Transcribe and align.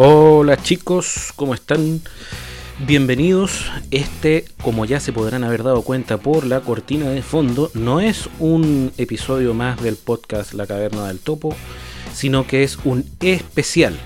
Hola 0.00 0.56
chicos, 0.56 1.32
¿cómo 1.34 1.54
están? 1.54 2.00
Bienvenidos. 2.86 3.68
Este, 3.90 4.44
como 4.62 4.84
ya 4.84 5.00
se 5.00 5.12
podrán 5.12 5.42
haber 5.42 5.64
dado 5.64 5.82
cuenta 5.82 6.18
por 6.18 6.46
la 6.46 6.60
cortina 6.60 7.10
de 7.10 7.20
fondo, 7.20 7.72
no 7.74 7.98
es 7.98 8.28
un 8.38 8.92
episodio 8.96 9.54
más 9.54 9.82
del 9.82 9.96
podcast 9.96 10.52
La 10.52 10.68
Caverna 10.68 11.08
del 11.08 11.18
Topo, 11.18 11.52
sino 12.14 12.46
que 12.46 12.62
es 12.62 12.78
un 12.84 13.10
especial. 13.18 13.98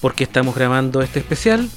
¿Por 0.00 0.14
qué 0.14 0.22
estamos 0.22 0.54
grabando 0.54 1.02
este 1.02 1.18
especial? 1.18 1.68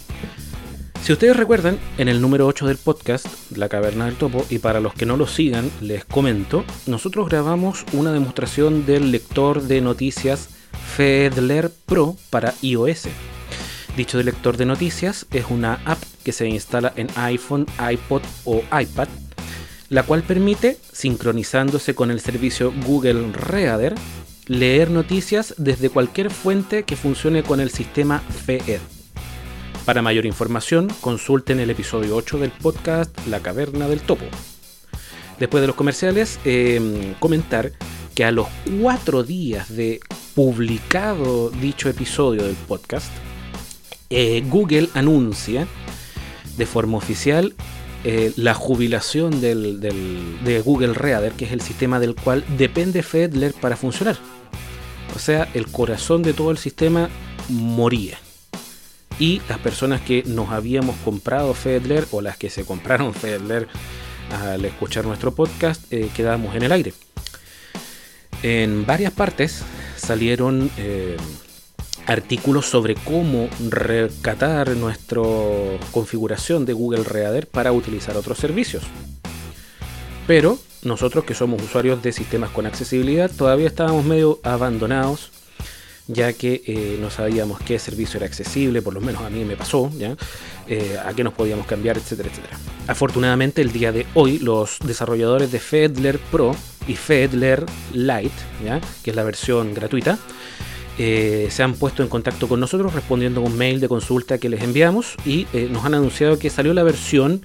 Si 1.01 1.11
ustedes 1.11 1.35
recuerdan, 1.35 1.79
en 1.97 2.09
el 2.09 2.21
número 2.21 2.45
8 2.45 2.67
del 2.67 2.77
podcast, 2.77 3.25
La 3.55 3.69
Caverna 3.69 4.05
del 4.05 4.17
Topo, 4.17 4.45
y 4.51 4.59
para 4.59 4.79
los 4.79 4.93
que 4.93 5.07
no 5.07 5.17
lo 5.17 5.25
sigan, 5.25 5.71
les 5.81 6.05
comento, 6.05 6.63
nosotros 6.85 7.27
grabamos 7.27 7.85
una 7.91 8.13
demostración 8.13 8.85
del 8.85 9.11
lector 9.11 9.63
de 9.63 9.81
noticias 9.81 10.58
Fedler 10.95 11.71
Pro 11.85 12.15
para 12.29 12.53
iOS. 12.61 13.07
Dicho 13.95 14.21
lector 14.23 14.57
de 14.57 14.65
noticias 14.65 15.25
es 15.31 15.45
una 15.49 15.81
app 15.85 16.01
que 16.23 16.31
se 16.31 16.47
instala 16.47 16.93
en 16.95 17.07
iPhone, 17.15 17.65
iPod 17.91 18.21
o 18.45 18.61
iPad, 18.77 19.07
la 19.89 20.03
cual 20.03 20.23
permite, 20.23 20.77
sincronizándose 20.91 21.95
con 21.95 22.11
el 22.11 22.19
servicio 22.19 22.73
Google 22.85 23.31
Reader, 23.33 23.95
leer 24.47 24.89
noticias 24.89 25.53
desde 25.57 25.89
cualquier 25.89 26.31
fuente 26.31 26.83
que 26.83 26.95
funcione 26.95 27.43
con 27.43 27.59
el 27.59 27.71
sistema 27.71 28.19
FED. 28.19 28.79
Para 29.85 30.01
mayor 30.01 30.25
información, 30.25 30.87
consulten 31.01 31.59
el 31.59 31.69
episodio 31.69 32.15
8 32.15 32.37
del 32.39 32.51
podcast 32.51 33.15
La 33.27 33.39
Caverna 33.39 33.87
del 33.87 34.01
Topo. 34.01 34.25
Después 35.39 35.61
de 35.61 35.67
los 35.67 35.75
comerciales, 35.75 36.39
eh, 36.45 37.15
comentar 37.19 37.71
que 38.13 38.25
a 38.25 38.31
los 38.31 38.47
cuatro 38.81 39.23
días 39.23 39.75
de 39.75 39.99
publicado 40.35 41.49
dicho 41.49 41.89
episodio 41.89 42.43
del 42.43 42.55
podcast, 42.55 43.11
eh, 44.09 44.43
Google 44.47 44.89
anuncia 44.93 45.67
de 46.57 46.65
forma 46.65 46.97
oficial 46.97 47.53
eh, 48.05 48.31
la 48.37 48.53
jubilación 48.53 49.41
del, 49.41 49.81
de 49.81 50.61
Google 50.61 50.93
Reader, 50.93 51.33
que 51.33 51.45
es 51.45 51.51
el 51.51 51.61
sistema 51.61 51.99
del 51.99 52.15
cual 52.15 52.45
depende 52.57 53.03
Fedler 53.03 53.53
para 53.53 53.75
funcionar. 53.75 54.17
O 55.15 55.19
sea, 55.19 55.49
el 55.53 55.67
corazón 55.67 56.23
de 56.23 56.33
todo 56.33 56.51
el 56.51 56.57
sistema 56.57 57.09
moría. 57.49 58.17
Y 59.19 59.41
las 59.49 59.59
personas 59.59 59.99
que 59.99 60.23
nos 60.25 60.49
habíamos 60.49 60.95
comprado 61.03 61.53
Fedler 61.53 62.07
o 62.11 62.21
las 62.21 62.37
que 62.37 62.49
se 62.49 62.63
compraron 62.63 63.13
Fedler 63.13 63.67
al 64.31 64.63
escuchar 64.63 65.05
nuestro 65.05 65.35
podcast, 65.35 65.91
eh, 65.91 66.09
quedábamos 66.15 66.55
en 66.55 66.63
el 66.63 66.71
aire. 66.71 66.93
En 68.43 68.85
varias 68.85 69.11
partes 69.11 69.63
salieron 70.09 70.71
eh, 70.77 71.17
artículos 72.07 72.65
sobre 72.65 72.95
cómo 72.95 73.47
rescatar 73.69 74.75
nuestra 74.75 75.21
configuración 75.91 76.65
de 76.65 76.73
Google 76.73 77.03
Reader 77.03 77.45
para 77.45 77.71
utilizar 77.71 78.17
otros 78.17 78.39
servicios. 78.39 78.81
Pero 80.25 80.57
nosotros 80.81 81.25
que 81.25 81.35
somos 81.35 81.61
usuarios 81.61 82.01
de 82.01 82.11
sistemas 82.11 82.49
con 82.49 82.65
accesibilidad 82.65 83.29
todavía 83.29 83.67
estábamos 83.67 84.03
medio 84.03 84.39
abandonados 84.41 85.29
ya 86.07 86.33
que 86.33 86.63
eh, 86.65 86.97
no 86.99 87.11
sabíamos 87.11 87.59
qué 87.59 87.77
servicio 87.77 88.17
era 88.17 88.25
accesible, 88.25 88.81
por 88.81 88.95
lo 88.95 89.01
menos 89.01 89.21
a 89.21 89.29
mí 89.29 89.45
me 89.45 89.55
pasó, 89.55 89.91
¿ya? 89.95 90.17
Eh, 90.71 90.99
a 91.03 91.15
qué 91.15 91.23
nos 91.23 91.33
podíamos 91.33 91.65
cambiar, 91.65 91.97
etcétera, 91.97 92.29
etcétera. 92.29 92.55
Afortunadamente 92.85 93.63
el 93.63 93.71
día 93.71 93.91
de 93.91 94.05
hoy 94.13 94.37
los 94.37 94.77
desarrolladores 94.85 95.51
de 95.51 95.59
Fedler 95.59 96.19
Pro 96.19 96.55
y 96.87 96.93
Fedler 96.93 97.65
Lite, 97.91 98.29
¿ya? 98.63 98.79
que 99.03 99.09
es 99.09 99.15
la 99.15 99.23
versión 99.23 99.73
gratuita, 99.73 100.19
eh, 100.99 101.47
se 101.49 101.63
han 101.63 101.73
puesto 101.73 102.03
en 102.03 102.09
contacto 102.09 102.47
con 102.47 102.59
nosotros 102.59 102.93
respondiendo 102.93 103.41
a 103.41 103.45
un 103.45 103.57
mail 103.57 103.79
de 103.79 103.87
consulta 103.87 104.37
que 104.37 104.47
les 104.47 104.61
enviamos 104.61 105.15
y 105.25 105.47
nos 105.71 105.85
han 105.85 105.95
anunciado 105.95 106.37
que 106.37 106.51
salió 106.51 106.75
la 106.75 106.83
versión 106.83 107.41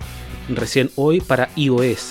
recién 0.50 0.90
hoy 0.94 1.22
para 1.22 1.48
iOS 1.56 2.10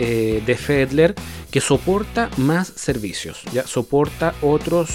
de 0.00 0.58
Fedler 0.58 1.14
que 1.52 1.60
soporta 1.60 2.28
más 2.38 2.72
servicios, 2.74 3.42
ya 3.52 3.68
soporta 3.68 4.34
otros 4.42 4.90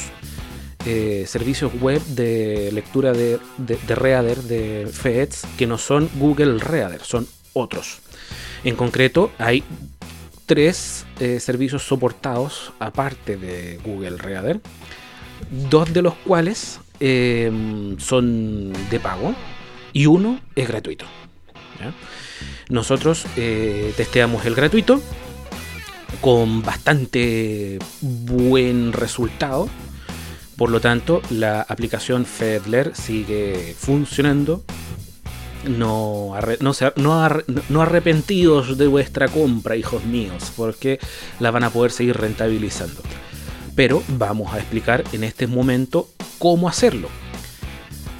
eh, 0.91 1.27
servicios 1.27 1.71
web 1.79 2.01
de 2.03 2.71
lectura 2.71 3.13
de, 3.13 3.39
Reader, 3.87 4.41
de 4.41 4.89
FEDS, 4.91 5.43
que 5.55 5.67
no 5.67 5.77
son 5.77 6.09
Google 6.15 6.57
Reader, 6.57 7.01
son 7.03 7.27
otros. 7.53 7.99
En 8.63 8.75
concreto, 8.75 9.31
hay 9.37 9.63
tres 10.47 11.05
eh, 11.19 11.39
servicios 11.39 11.83
soportados 11.83 12.73
aparte 12.79 13.37
de 13.37 13.79
Google 13.85 14.17
Reader, 14.17 14.61
dos 15.69 15.93
de 15.93 16.01
los 16.01 16.15
cuales 16.15 16.79
em, 16.99 17.99
son 17.99 18.73
de 18.89 18.99
pago 18.99 19.35
y 19.93 20.07
uno 20.07 20.39
es 20.55 20.67
gratuito. 20.67 21.05
Nosotros 22.67 23.27
eh, 23.37 23.93
testeamos 23.95 24.43
el 24.47 24.55
gratuito 24.55 24.99
con 26.19 26.63
bastante 26.63 27.77
buen 28.01 28.91
resultado 28.91 29.69
por 30.59 30.71
lo 30.71 30.81
tanto, 30.81 31.21
la 31.29 31.61
aplicación 31.61 32.25
Fedler 32.25 32.93
sigue 32.93 33.73
funcionando. 33.79 34.65
No, 35.65 36.33
no, 36.97 37.81
arrepentidos 37.81 38.77
de 38.77 38.87
vuestra 38.87 39.29
compra, 39.29 39.77
hijos 39.77 40.03
míos, 40.03 40.51
porque 40.57 40.99
la 41.39 41.51
van 41.51 41.63
a 41.63 41.69
poder 41.69 41.93
seguir 41.93 42.17
rentabilizando. 42.17 43.01
Pero 43.73 44.03
vamos 44.09 44.53
a 44.53 44.57
explicar 44.57 45.05
en 45.13 45.23
este 45.23 45.47
momento 45.47 46.09
cómo 46.39 46.67
hacerlo. 46.67 47.07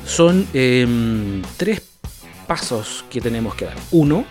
Son 0.05 0.47
em, 0.53 1.41
tres 1.57 1.81
pasos 2.47 3.03
que 3.09 3.19
tenemos 3.19 3.53
que 3.55 3.65
dar. 3.65 3.75
Uno, 3.91 4.23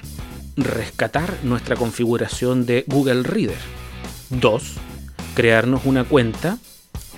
rescatar 0.57 1.35
nuestra 1.43 1.77
configuración 1.77 2.65
de 2.65 2.85
Google 2.87 3.23
Reader. 3.23 3.61
Dos, 4.31 4.77
crearnos 5.35 5.83
una 5.85 6.05
cuenta 6.05 6.57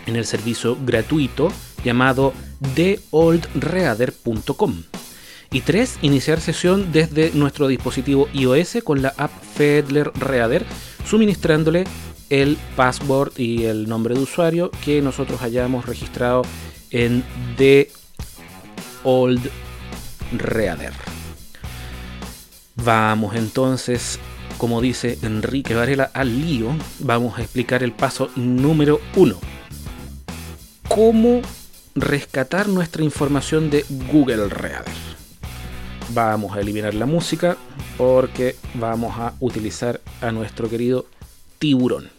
en 0.06 0.16
el 0.16 0.24
servicio 0.24 0.76
gratuito 0.84 1.52
llamado 1.84 2.32
theoldreader.com. 2.74 4.82
Y 5.52 5.62
3. 5.62 5.98
Iniciar 6.02 6.40
sesión 6.40 6.92
desde 6.92 7.32
nuestro 7.32 7.66
dispositivo 7.66 8.28
iOS 8.32 8.78
con 8.84 9.02
la 9.02 9.12
app 9.16 9.32
Fedler 9.54 10.12
Reader, 10.14 10.64
suministrándole 11.04 11.84
el 12.28 12.56
password 12.76 13.32
y 13.36 13.64
el 13.64 13.88
nombre 13.88 14.14
de 14.14 14.20
usuario 14.20 14.70
que 14.84 15.02
nosotros 15.02 15.42
hayamos 15.42 15.86
registrado 15.86 16.42
en 16.90 17.24
The 17.56 17.90
Old 19.02 19.50
Reader. 20.32 20.92
Vamos 22.76 23.34
entonces, 23.34 24.20
como 24.56 24.80
dice 24.80 25.18
Enrique 25.22 25.74
Varela, 25.74 26.12
al 26.14 26.40
lío. 26.40 26.68
Vamos 27.00 27.38
a 27.38 27.42
explicar 27.42 27.82
el 27.82 27.92
paso 27.92 28.30
número 28.36 29.00
1 29.16 29.59
cómo 30.90 31.40
rescatar 31.94 32.68
nuestra 32.68 33.04
información 33.04 33.70
de 33.70 33.84
Google 34.12 34.48
Reader. 34.48 34.92
Vamos 36.12 36.56
a 36.56 36.60
eliminar 36.60 36.94
la 36.94 37.06
música 37.06 37.56
porque 37.96 38.56
vamos 38.74 39.16
a 39.16 39.32
utilizar 39.38 40.00
a 40.20 40.32
nuestro 40.32 40.68
querido 40.68 41.06
tiburón. 41.60 42.10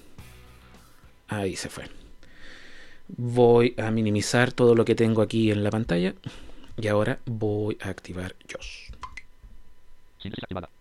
Ahí 1.27 1.57
se 1.57 1.67
fue. 1.67 1.83
Voy 3.09 3.75
a 3.77 3.91
minimizar 3.91 4.53
todo 4.53 4.73
lo 4.73 4.85
que 4.85 4.95
tengo 4.95 5.21
aquí 5.21 5.51
en 5.51 5.65
la 5.65 5.69
pantalla 5.69 6.13
y 6.77 6.87
ahora 6.87 7.19
voy 7.25 7.77
a 7.81 7.89
activar 7.89 8.35
JOS. 8.49 8.91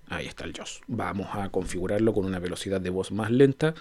Ahí 0.09 0.29
está 0.29 0.45
el 0.45 0.53
JOS. 0.57 0.83
Vamos 0.87 1.27
a 1.33 1.49
configurarlo 1.49 2.15
con 2.15 2.25
una 2.25 2.39
velocidad 2.39 2.81
de 2.81 2.91
voz 2.91 3.11
más 3.11 3.33
lenta 3.33 3.75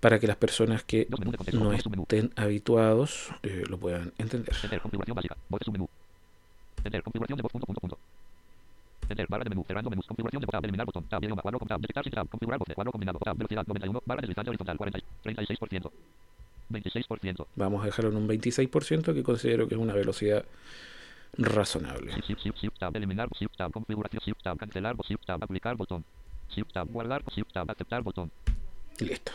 para 0.00 0.18
que 0.18 0.26
las 0.26 0.36
personas 0.36 0.84
que 0.84 1.08
no 1.52 1.72
estén 1.72 2.30
habituados 2.36 3.30
eh, 3.42 3.64
lo 3.68 3.78
puedan 3.78 4.12
entender. 4.18 4.54
Configuración 4.80 5.14
básica. 5.14 5.36
Voz 5.48 5.60
submenú. 5.64 5.88
Enter, 6.84 7.02
configuración 7.02 7.36
de 7.36 7.42
voz 7.42 7.52
punto 7.52 7.66
punto 7.66 7.80
punto. 7.80 7.98
Enter, 9.08 9.26
barra 9.28 9.44
de 9.44 9.50
menú, 9.50 9.64
cerrando 9.66 9.90
menús, 9.90 10.06
configuración 10.06 10.40
de 10.40 10.46
voz, 10.46 10.62
eliminar 10.62 10.86
botón, 10.86 11.04
tab, 11.04 11.22
idioma, 11.22 11.42
cuadro 11.42 11.58
con 11.58 11.68
tab, 11.68 11.80
detectar 11.80 12.04
sin 12.04 12.12
tab, 12.12 12.28
configurar 12.28 12.58
voz, 12.58 12.68
cuadro 12.74 12.92
combinado, 12.92 13.18
tab, 13.18 13.36
velocidad 13.36 13.66
91, 13.66 14.02
barra 14.04 14.20
de 14.20 14.26
distancia 14.28 14.50
horizontal 14.50 14.76
40, 14.76 14.98
36%, 15.24 15.90
26%. 16.70 17.46
Vamos 17.56 17.82
a 17.82 17.86
dejarlo 17.86 18.10
en 18.10 18.16
un 18.18 18.28
26% 18.28 19.14
que 19.14 19.22
considero 19.22 19.66
que 19.66 19.74
es 19.74 19.80
una 19.80 19.94
velocidad 19.94 20.44
razonable. 21.36 22.12
Shift, 22.12 22.40
shift, 22.42 22.58
shift, 22.58 22.78
tab, 22.78 22.94
eliminar, 22.96 23.28
shift, 23.38 23.56
tab, 23.56 23.72
configuración, 23.72 24.22
shift, 24.24 24.42
tab, 24.42 24.58
cancelar, 24.58 24.96
shift, 25.06 25.24
tab, 25.26 25.42
aplicar 25.42 25.76
botón, 25.76 26.04
shift, 26.54 26.72
tab, 26.72 26.88
guardar, 26.88 27.24
shift, 27.34 27.52
tab, 27.52 27.70
aceptar 27.70 28.02
botón. 28.02 28.30
Listo. 29.00 29.32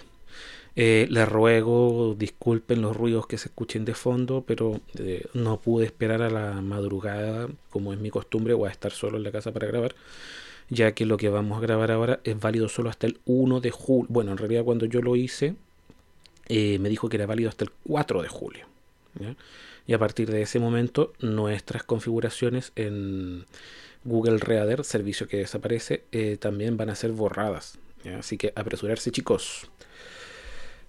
Eh, 0.75 1.07
les 1.11 1.29
ruego, 1.29 2.15
disculpen 2.17 2.81
los 2.81 2.97
ruidos 2.97 3.27
que 3.27 3.37
se 3.37 3.49
escuchen 3.49 3.85
de 3.85 3.93
fondo, 3.93 4.43
pero 4.45 4.81
eh, 4.97 5.25
no 5.33 5.59
pude 5.59 5.85
esperar 5.85 6.23
a 6.23 6.31
la 6.31 6.61
madrugada, 6.61 7.47
como 7.69 7.93
es 7.93 7.99
mi 7.99 8.09
costumbre, 8.09 8.53
o 8.53 8.65
a 8.65 8.71
estar 8.71 8.91
solo 8.91 9.17
en 9.17 9.23
la 9.23 9.31
casa 9.31 9.51
para 9.51 9.67
grabar, 9.67 9.93
ya 10.69 10.93
que 10.93 11.05
lo 11.05 11.17
que 11.17 11.29
vamos 11.29 11.59
a 11.59 11.61
grabar 11.61 11.91
ahora 11.91 12.19
es 12.23 12.39
válido 12.39 12.69
solo 12.69 12.89
hasta 12.89 13.05
el 13.05 13.19
1 13.25 13.59
de 13.59 13.69
julio. 13.69 14.07
Bueno, 14.09 14.31
en 14.31 14.37
realidad 14.37 14.63
cuando 14.63 14.85
yo 14.87 15.01
lo 15.01 15.15
hice, 15.15 15.55
eh, 16.47 16.79
me 16.79 16.89
dijo 16.89 17.07
que 17.07 17.17
era 17.17 17.27
válido 17.27 17.49
hasta 17.49 17.65
el 17.65 17.71
4 17.87 18.21
de 18.23 18.27
julio. 18.27 18.65
Y 19.85 19.93
a 19.93 19.99
partir 19.99 20.31
de 20.31 20.41
ese 20.41 20.59
momento, 20.59 21.13
nuestras 21.19 21.83
configuraciones 21.83 22.71
en 22.75 23.45
Google 24.05 24.39
Reader, 24.39 24.83
servicio 24.83 25.27
que 25.27 25.37
desaparece, 25.37 26.03
eh, 26.11 26.37
también 26.39 26.77
van 26.77 26.89
a 26.89 26.95
ser 26.95 27.11
borradas. 27.11 27.77
Así 28.17 28.37
que 28.37 28.51
apresurarse, 28.55 29.11
chicos. 29.11 29.69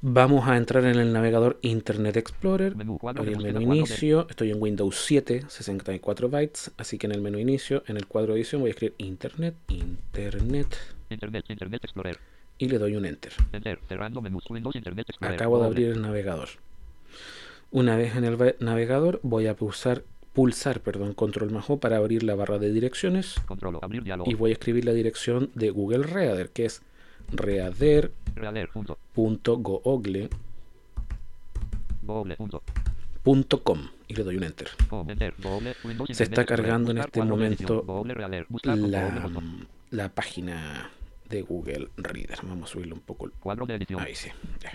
Vamos 0.07 0.47
a 0.47 0.59
entrar 0.59 0.85
en 0.85 0.97
el 0.97 1.15
navegador 1.15 1.59
Internet 1.63 2.19
Explorer. 2.19 2.77
Menú 2.77 2.99
cuadro 2.99 3.23
En 3.23 3.31
el 3.31 3.39
menú 3.43 3.59
de- 3.61 3.77
inicio, 3.79 4.27
estoy 4.29 4.51
en 4.51 4.61
Windows 4.61 4.97
7, 5.03 5.47
64 5.49 6.29
bytes. 6.29 6.73
Así 6.77 6.99
que 6.99 7.07
en 7.07 7.13
el 7.13 7.23
menú 7.23 7.39
inicio, 7.39 7.83
en 7.87 7.97
el 7.97 8.07
cuadro 8.07 8.35
de 8.35 8.41
edición, 8.41 8.61
voy 8.61 8.69
a 8.69 8.73
escribir 8.73 8.95
Internet, 8.99 9.55
Internet 9.69 10.77
Internet, 11.09 11.47
Internet 11.49 11.85
Explorer. 11.85 12.19
y 12.59 12.69
le 12.69 12.77
doy 12.77 12.97
un 12.97 13.07
Enter. 13.07 13.33
Enter, 13.51 13.79
cerrando 13.89 14.21
menús. 14.21 14.45
Windows 14.51 14.77
Internet 14.77 15.09
Explorer. 15.09 15.37
Acabo 15.37 15.59
de 15.59 15.67
abrir 15.69 15.89
el 15.93 16.03
navegador. 16.03 16.51
Una 17.71 17.97
vez 17.97 18.15
en 18.15 18.25
el 18.25 18.57
navegador, 18.61 19.21
voy 19.23 19.47
a 19.47 19.57
pulsar, 19.57 20.05
pulsar 20.35 20.81
perdón, 20.81 21.15
control 21.15 21.51
más 21.51 21.71
O 21.71 21.79
para 21.79 21.97
abrir 21.97 22.25
la 22.25 22.35
barra 22.35 22.59
de 22.59 22.71
direcciones 22.73 23.37
abrir 23.81 24.03
y 24.27 24.35
voy 24.35 24.51
a 24.51 24.53
escribir 24.53 24.85
la 24.85 24.93
dirección 24.93 25.51
de 25.55 25.71
Google 25.71 26.03
Reader, 26.03 26.51
que 26.51 26.67
es 26.67 26.83
reader.google.com. 27.33 28.15
Reader, 28.37 28.69
punto. 28.71 28.99
Google, 32.03 32.37
punto. 32.37 32.63
y 34.09 34.15
le 34.15 34.23
doy 34.25 34.37
un 34.37 34.45
Enter. 34.45 34.69
Com, 34.91 35.07
Se 36.13 36.25
está 36.25 36.45
cargando 36.45 36.91
en 36.91 36.99
este 36.99 37.23
momento 37.23 38.05
La, 38.63 39.31
la 39.91 40.09
página 40.11 40.91
de 41.29 41.43
Google 41.43 41.89
Reader. 41.97 42.39
Vamos 42.43 42.71
a 42.71 42.73
subirle 42.73 42.93
un 42.95 43.01
poco. 43.01 43.27
el- 43.27 43.33
Cuadro 43.33 43.65
de 43.67 43.75
edición. 43.77 44.01
Ahí 44.01 44.15
sí. 44.15 44.29
Ya. 44.61 44.73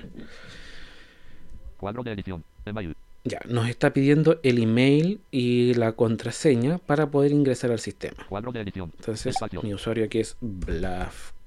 Cuadro 1.77 2.01
de 2.03 2.11
edición. 2.13 2.43
Email. 2.65 2.95
Ya, 3.25 3.39
nos 3.47 3.67
está 3.69 3.91
pidiendo 3.93 4.39
el 4.43 4.63
email 4.63 5.19
y 5.29 5.73
la 5.75 5.91
contraseña 5.91 6.77
para 6.79 7.11
poder 7.11 7.31
ingresar 7.33 7.69
al 7.71 7.79
sistema. 7.79 8.25
Cuadro 8.27 8.51
de 8.51 8.61
edición. 8.61 8.91
Entonces, 8.97 9.35
Espacio. 9.35 9.61
mi 9.61 9.73
usuario 9.73 10.05
aquí 10.05 10.19
es 10.19 10.37
bluffking.gmail.com 10.41 11.38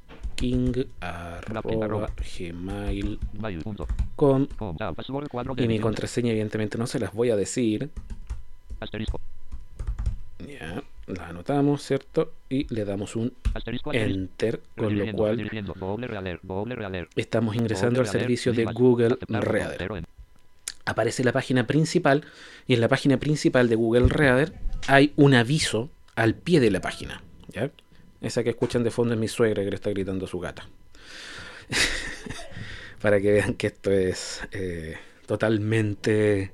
Mail, 2.52 3.18
punto. 3.62 3.86
com 4.16 4.46
Com, 4.46 4.76
tab, 4.76 4.94
password, 4.94 5.28
cuadro 5.28 5.54
de 5.54 5.64
y 5.64 5.68
mi 5.68 5.78
contraseña 5.78 6.30
evidentemente 6.30 6.78
no 6.78 6.86
se 6.86 6.98
las 6.98 7.12
voy 7.12 7.30
a 7.30 7.36
decir. 7.36 7.90
Asterisco. 8.80 9.20
Ya, 10.38 10.82
la 11.06 11.28
anotamos, 11.28 11.82
¿cierto? 11.82 12.32
Y 12.48 12.72
le 12.74 12.84
damos 12.84 13.16
un 13.16 13.32
enter, 13.92 14.60
con 14.76 14.98
lo 14.98 15.12
cual 15.12 15.50
estamos 17.16 17.56
ingresando 17.56 18.00
al 18.00 18.06
servicio 18.06 18.52
de 18.52 18.64
Google 18.64 19.16
Reader. 19.28 20.04
Aparece 20.84 21.22
la 21.22 21.32
página 21.32 21.66
principal 21.66 22.24
y 22.66 22.74
en 22.74 22.80
la 22.80 22.88
página 22.88 23.18
principal 23.18 23.68
de 23.68 23.76
Google 23.76 24.08
Reader 24.08 24.52
hay 24.88 25.12
un 25.16 25.34
aviso 25.34 25.90
al 26.16 26.34
pie 26.34 26.58
de 26.58 26.72
la 26.72 26.80
página. 26.80 27.22
¿ya? 27.52 27.70
Esa 28.22 28.42
que 28.44 28.50
escuchan 28.50 28.84
de 28.84 28.90
fondo 28.90 29.14
es 29.14 29.20
mi 29.20 29.28
suegra 29.28 29.64
que 29.64 29.70
le 29.70 29.76
está 29.76 29.90
gritando 29.90 30.26
a 30.26 30.28
su 30.28 30.38
gata. 30.38 30.66
Para 33.02 33.20
que 33.20 33.32
vean 33.32 33.54
que 33.54 33.66
esto 33.66 33.90
es 33.90 34.42
eh, 34.52 34.96
totalmente 35.26 36.52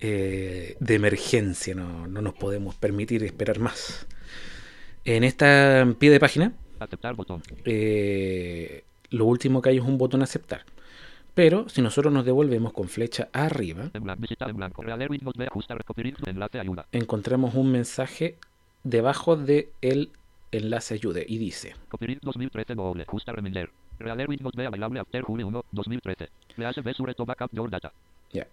eh, 0.00 0.76
de 0.80 0.94
emergencia, 0.94 1.74
no, 1.74 2.06
no 2.06 2.22
nos 2.22 2.34
podemos 2.34 2.74
permitir 2.74 3.22
esperar 3.22 3.58
más. 3.58 4.06
En 5.04 5.24
esta 5.24 5.86
pie 5.98 6.10
de 6.10 6.20
página 6.20 6.52
Aceptar 6.80 7.14
botón. 7.14 7.42
eh, 7.64 8.84
lo 9.10 9.24
último 9.26 9.60
que 9.62 9.70
hay 9.70 9.78
es 9.78 9.84
un 9.84 9.98
botón 9.98 10.22
aceptar. 10.22 10.64
Pero 11.34 11.68
si 11.68 11.82
nosotros 11.82 12.12
nos 12.12 12.24
devolvemos 12.24 12.72
con 12.72 12.88
flecha 12.88 13.28
arriba, 13.32 13.90
En 13.94 14.02
blanco. 14.02 14.26
En 14.40 14.56
blanco. 14.56 14.82
Enlace. 16.26 16.58
Ayuda. 16.58 16.86
encontramos 16.92 17.54
un 17.54 17.70
mensaje 17.70 18.36
debajo 18.82 19.36
del 19.36 20.10
enlace 20.52 20.94
ayude 20.94 21.24
y 21.28 21.38
dice, 21.38 21.74
Copyright 21.88 22.22
2013 22.22 22.74
Google. 22.74 23.02
Ajusta. 23.02 23.32
Reminder. 23.32 23.70
Reader 23.98 24.28
Windows 24.28 24.54
B. 24.54 24.66
Available 24.66 25.00
after 25.00 25.22
julio 25.22 25.46
1, 25.48 25.64
2013. 25.72 26.28
Rehace 26.56 26.80
B. 26.82 26.94
Sure 26.94 27.14
to 27.14 27.24
backup 27.24 27.52
your 27.52 27.70
data. 27.70 27.92
ya, 28.32 28.46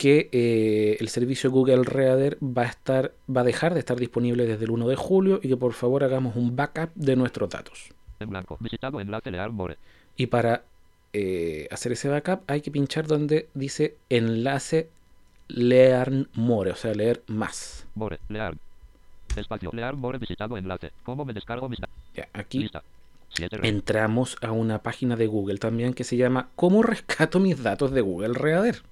que 0.00 0.30
eh, 0.32 0.96
el 0.98 1.10
servicio 1.10 1.50
Google 1.50 1.82
Reader 1.84 2.38
va 2.42 2.62
a 2.62 2.66
estar, 2.66 3.12
va 3.28 3.42
a 3.42 3.44
dejar 3.44 3.74
de 3.74 3.80
estar 3.80 3.98
disponible 3.98 4.46
desde 4.46 4.64
el 4.64 4.70
1 4.70 4.88
de 4.88 4.96
julio 4.96 5.40
y 5.42 5.48
que 5.48 5.58
por 5.58 5.74
favor 5.74 6.04
hagamos 6.04 6.36
un 6.36 6.56
backup 6.56 6.90
de 6.94 7.16
nuestros 7.16 7.50
datos. 7.50 7.90
En 8.18 8.30
blanco. 8.30 8.56
Visitado 8.60 8.98
enlace. 8.98 9.30
Lear 9.30 9.50
more. 9.50 9.76
Y 10.16 10.26
para 10.28 10.64
eh, 11.12 11.68
hacer 11.70 11.92
ese 11.92 12.08
backup 12.08 12.40
hay 12.46 12.62
que 12.62 12.70
pinchar 12.70 13.06
donde 13.06 13.48
dice 13.52 13.96
enlace 14.08 14.88
learn 15.48 16.28
more, 16.32 16.70
o 16.70 16.76
sea, 16.76 16.94
leer 16.94 17.22
más. 17.26 17.86
More. 17.94 18.20
Lear. 18.28 18.56
Espacio. 19.36 19.70
Lear 19.72 19.96
more. 19.96 20.18
Visitado 20.18 20.56
enlace. 20.56 20.92
¿Cómo 21.04 21.24
me 21.24 21.32
descargo 21.32 21.68
mis 21.68 21.80
datos? 21.80 21.96
Ya, 22.14 22.28
aquí 22.32 22.60
Lista. 22.60 22.82
7 23.32 23.58
red. 23.58 23.64
entramos 23.68 24.36
a 24.42 24.50
una 24.50 24.82
página 24.82 25.14
de 25.16 25.26
Google 25.28 25.58
también 25.58 25.94
que 25.94 26.02
se 26.02 26.16
llama 26.16 26.48
¿Cómo 26.56 26.82
rescato 26.82 27.38
mis 27.38 27.62
datos 27.62 27.92
de 27.92 28.00
Google 28.00 28.34
Reader? 28.34 28.82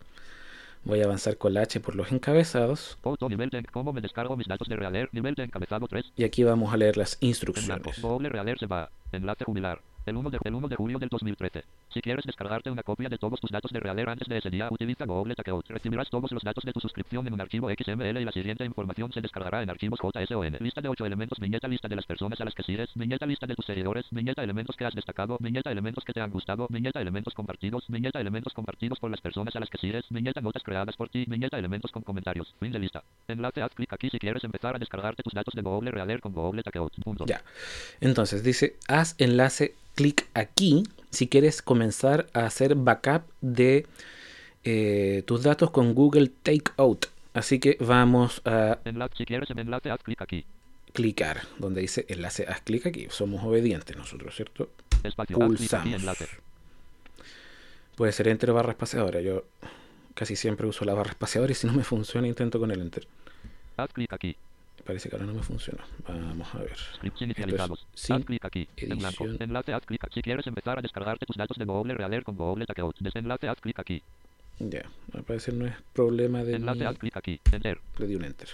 Voy 0.84 1.00
a 1.00 1.06
avanzar 1.06 1.36
con 1.36 1.54
la 1.54 1.62
H 1.62 1.80
por 1.80 1.96
los 1.96 2.12
encabezados 2.12 2.98
Foto. 3.02 3.28
Nivel 3.28 3.50
de. 3.50 3.64
¿Cómo 3.64 3.92
me 3.92 4.00
descargo 4.00 4.36
mis 4.36 4.46
datos 4.46 4.68
de 4.68 4.76
Reader? 4.76 5.08
Nivel 5.12 5.34
de 5.34 5.44
encabezado 5.44 5.88
3. 5.88 6.12
y 6.16 6.24
aquí 6.24 6.44
vamos 6.44 6.72
a 6.72 6.76
leer 6.76 6.96
las 6.96 7.18
instrucciones. 7.20 8.00
Google 8.00 8.28
Reader 8.28 8.58
se 8.58 8.66
va. 8.66 8.90
Enlace 9.12 9.44
jubilar. 9.44 9.80
El 10.08 10.16
1, 10.16 10.30
de, 10.30 10.38
el 10.42 10.54
1 10.54 10.68
de 10.68 10.76
julio 10.76 10.98
del 10.98 11.10
2013. 11.10 11.64
Si 11.92 12.00
quieres 12.00 12.24
descargarte 12.24 12.70
una 12.70 12.82
copia 12.82 13.10
de 13.10 13.18
todos 13.18 13.38
tus 13.40 13.50
datos 13.50 13.70
de 13.70 13.80
Reader 13.80 14.08
antes 14.08 14.26
de 14.26 14.38
ese 14.38 14.48
día, 14.48 14.68
utiliza 14.70 15.04
Google 15.04 15.34
Checkout. 15.34 15.68
Recibirás 15.68 16.08
todos 16.08 16.32
los 16.32 16.42
datos 16.42 16.64
de 16.64 16.72
tu 16.72 16.80
suscripción 16.80 17.26
en 17.26 17.34
un 17.34 17.40
archivo 17.40 17.68
XML 17.68 18.18
y 18.18 18.24
la 18.24 18.32
siguiente 18.32 18.64
información 18.64 19.12
se 19.12 19.20
descargará 19.20 19.62
en 19.62 19.68
archivos 19.68 20.00
JSON. 20.00 20.56
Lista 20.60 20.80
de 20.80 20.88
8 20.88 21.04
elementos, 21.04 21.38
viñeta 21.38 21.68
lista 21.68 21.88
de 21.88 21.96
las 21.96 22.06
personas 22.06 22.40
a 22.40 22.44
las 22.46 22.54
que 22.54 22.62
sigues, 22.62 22.88
viñeta 22.94 23.26
lista 23.26 23.46
de 23.46 23.54
tus 23.54 23.66
seguidores, 23.66 24.06
viñeta 24.10 24.42
elementos 24.42 24.76
que 24.76 24.86
has 24.86 24.94
destacado, 24.94 25.36
viñeta 25.40 25.70
elementos 25.70 26.04
que 26.04 26.14
te 26.14 26.22
han 26.22 26.30
gustado, 26.30 26.66
viñeta 26.70 27.02
elementos 27.02 27.34
compartidos, 27.34 27.84
viñeta 27.88 28.18
elementos 28.18 28.54
compartidos 28.54 28.98
por 28.98 29.10
las 29.10 29.20
personas 29.20 29.54
a 29.56 29.60
las 29.60 29.68
que 29.68 29.76
sigues, 29.76 30.04
viñeta 30.08 30.40
notas 30.40 30.62
creadas 30.62 30.96
por 30.96 31.10
ti, 31.10 31.26
viñeta 31.28 31.58
elementos 31.58 31.92
con 31.92 32.02
comentarios. 32.02 32.54
Fin 32.58 32.72
de 32.72 32.78
lista. 32.78 33.02
Enlace, 33.28 33.60
haz 33.60 33.74
clic 33.74 33.92
aquí 33.92 34.08
si 34.08 34.18
quieres 34.18 34.42
empezar 34.44 34.74
a 34.74 34.78
descargarte 34.78 35.22
tus 35.22 35.34
datos 35.34 35.54
de 35.54 35.60
Google 35.60 35.90
Reader 35.90 36.20
con 36.20 36.32
Google 36.32 36.62
Checkout. 36.62 36.94
Punto. 37.04 37.26
Ya. 37.26 37.42
Entonces 38.00 38.42
dice, 38.42 38.76
haz 38.88 39.14
enlace, 39.18 39.74
clic 39.98 40.28
aquí 40.32 40.84
si 41.10 41.26
quieres 41.26 41.60
comenzar 41.60 42.28
a 42.32 42.46
hacer 42.46 42.76
backup 42.76 43.22
de 43.40 43.84
eh, 44.62 45.24
tus 45.26 45.42
datos 45.42 45.72
con 45.72 45.92
Google 45.92 46.30
Takeout. 46.44 47.06
Así 47.34 47.58
que 47.58 47.76
vamos 47.80 48.40
a 48.44 48.78
Enlace, 48.84 49.16
si 49.16 49.24
quieres 49.24 49.50
en 49.50 49.58
enlace, 49.58 49.90
haz 49.90 50.00
clic 50.04 50.22
aquí. 50.22 50.44
clicar 50.92 51.40
donde 51.58 51.80
dice 51.80 52.06
enlace, 52.08 52.46
haz 52.46 52.60
clic 52.60 52.86
aquí. 52.86 53.08
Somos 53.10 53.42
obedientes 53.42 53.96
nosotros, 53.96 54.36
¿cierto? 54.36 54.70
Espacio, 55.02 55.36
Pulsamos. 55.36 55.92
enlace. 55.94 56.28
Puede 57.96 58.12
ser 58.12 58.28
enter 58.28 58.50
o 58.50 58.54
barra 58.54 58.70
espaciadora. 58.70 59.20
Yo 59.20 59.46
casi 60.14 60.36
siempre 60.36 60.68
uso 60.68 60.84
la 60.84 60.94
barra 60.94 61.10
espaciadora 61.10 61.50
y 61.50 61.56
si 61.56 61.66
no 61.66 61.72
me 61.72 61.82
funciona 61.82 62.28
intento 62.28 62.60
con 62.60 62.70
el 62.70 62.80
enter. 62.80 63.04
Haz 63.76 63.92
clic 63.92 64.12
aquí. 64.12 64.36
Parece 64.88 65.10
que 65.10 65.16
ahora 65.16 65.26
no 65.26 65.34
me 65.34 65.42
funciona. 65.42 65.84
Vamos 66.08 66.48
a 66.54 66.60
ver. 66.60 66.76
Inicializados. 67.20 67.86
sin 67.92 68.16
haz 68.16 68.24
clic 68.24 68.42
aquí. 68.42 68.66
En 68.78 68.98
blanco. 68.98 69.26
Enlace, 69.38 69.74
haz 69.74 69.84
clic. 69.84 70.00
Si 70.14 70.22
quieres 70.22 70.46
empezar 70.46 70.78
a 70.78 70.80
descargarte 70.80 71.26
tus 71.26 71.36
datos 71.36 71.58
de 71.58 71.66
Google 71.66 71.92
Reader 71.92 72.24
con 72.24 72.36
Google 72.38 72.64
Checkout. 72.64 72.96
Desenlace, 72.98 73.48
haz 73.48 73.60
clic 73.60 73.78
aquí. 73.78 74.02
Ya, 74.58 74.88
al 75.12 75.24
parecer 75.24 75.52
no 75.52 75.66
es 75.66 75.74
problema 75.92 76.42
de 76.42 76.54
Enlace, 76.54 76.78
mi- 76.78 76.86
haz 76.86 76.96
clic 76.96 77.14
aquí. 77.18 77.38
Enter. 77.52 77.78
Le 77.98 78.06
di 78.06 78.14
un 78.14 78.24
enter. 78.24 78.48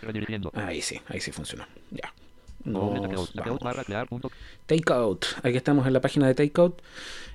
Redirigiendo. 0.00 0.50
Ahí 0.54 0.80
sí, 0.80 0.98
ahí 1.06 1.20
sí 1.20 1.32
funcionó. 1.32 1.66
Ya. 1.90 2.14
Nos 2.64 2.90
vamos. 2.90 3.34
Takeout. 4.64 5.24
Aquí 5.42 5.56
estamos 5.58 5.86
en 5.86 5.92
la 5.92 6.00
página 6.00 6.26
de 6.28 6.34
Takeout 6.34 6.80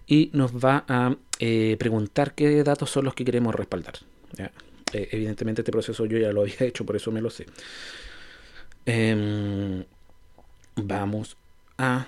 y 0.07 0.31
nos 0.33 0.53
va 0.55 0.85
a 0.87 1.15
eh, 1.37 1.75
preguntar 1.77 2.33
qué 2.33 2.63
datos 2.63 2.89
son 2.89 3.05
los 3.05 3.13
que 3.13 3.25
queremos 3.25 3.53
respaldar. 3.53 3.93
¿ya? 4.35 4.51
Eh, 4.91 5.09
evidentemente 5.11 5.61
este 5.61 5.71
proceso 5.71 6.07
yo 6.07 6.17
ya 6.17 6.31
lo 6.31 6.41
había 6.41 6.55
hecho, 6.61 6.83
por 6.83 6.95
eso 6.95 7.11
me 7.11 7.21
lo 7.21 7.29
sé. 7.29 7.45
Em, 8.85 9.85
vamos 10.75 11.37
a 11.77 12.05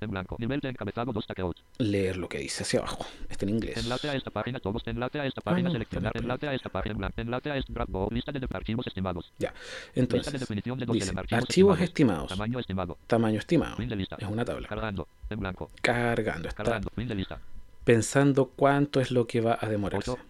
En 0.00 0.10
blanco. 0.10 0.36
Nivel 0.38 0.60
de 0.60 0.68
encabezado 0.68 1.12
2 1.12 1.26
Checkout. 1.26 1.56
leer 1.78 2.16
lo 2.18 2.28
que 2.28 2.38
dice 2.38 2.62
hacia 2.62 2.78
abajo. 2.80 3.04
Está 3.28 3.46
en 3.46 3.50
inglés. 3.56 3.78
Enlace 3.78 4.08
a 4.10 4.14
esta 4.14 4.30
página 4.30 4.60
todos. 4.60 4.86
Enlace 4.86 5.18
a 5.20 5.26
esta 5.26 5.40
página 5.40 5.68
no, 5.68 5.72
seleccionar. 5.72 6.10
espera, 6.10 6.22
Enlace 6.22 6.48
a 6.48 6.54
esta 6.54 6.68
página 6.68 6.92
en 6.92 6.98
blanco. 6.98 7.20
Enlace 7.20 7.50
a 7.50 7.56
esta 7.56 7.72
drop 7.72 7.90
Go. 7.90 8.08
Lista 8.12 8.30
de 8.30 8.46
archivos 8.52 8.86
estimados. 8.86 9.32
Ya. 9.38 9.48
Lista 9.52 9.60
de 9.94 10.00
Entonces, 10.02 10.40
definición 10.40 10.78
de 10.78 10.86
dos 10.86 10.94
dice, 10.94 11.10
archivos, 11.16 11.42
archivos 11.42 11.80
estimados, 11.80 12.28
Tamaño 12.28 12.58
estimado. 12.60 12.98
tamaño 13.08 13.38
estimado. 13.40 13.76
Fin 13.76 13.88
de 13.88 13.96
lista. 13.96 14.16
Es 14.20 14.28
una 14.28 14.44
tabla. 14.44 14.68
Cargando. 14.68 15.08
En 15.30 15.40
blanco. 15.40 15.70
Cargando. 15.82 16.48
Está 16.48 16.62
Cargando. 16.62 16.90
Fin 16.94 17.08
de 17.08 17.14
lista. 17.16 17.40
pensando 17.82 18.52
cuánto 18.54 19.00
es 19.00 19.10
lo 19.10 19.26
que 19.26 19.40
va 19.40 19.58
a 19.60 19.66
demorarse. 19.66 20.12
8. 20.12 20.22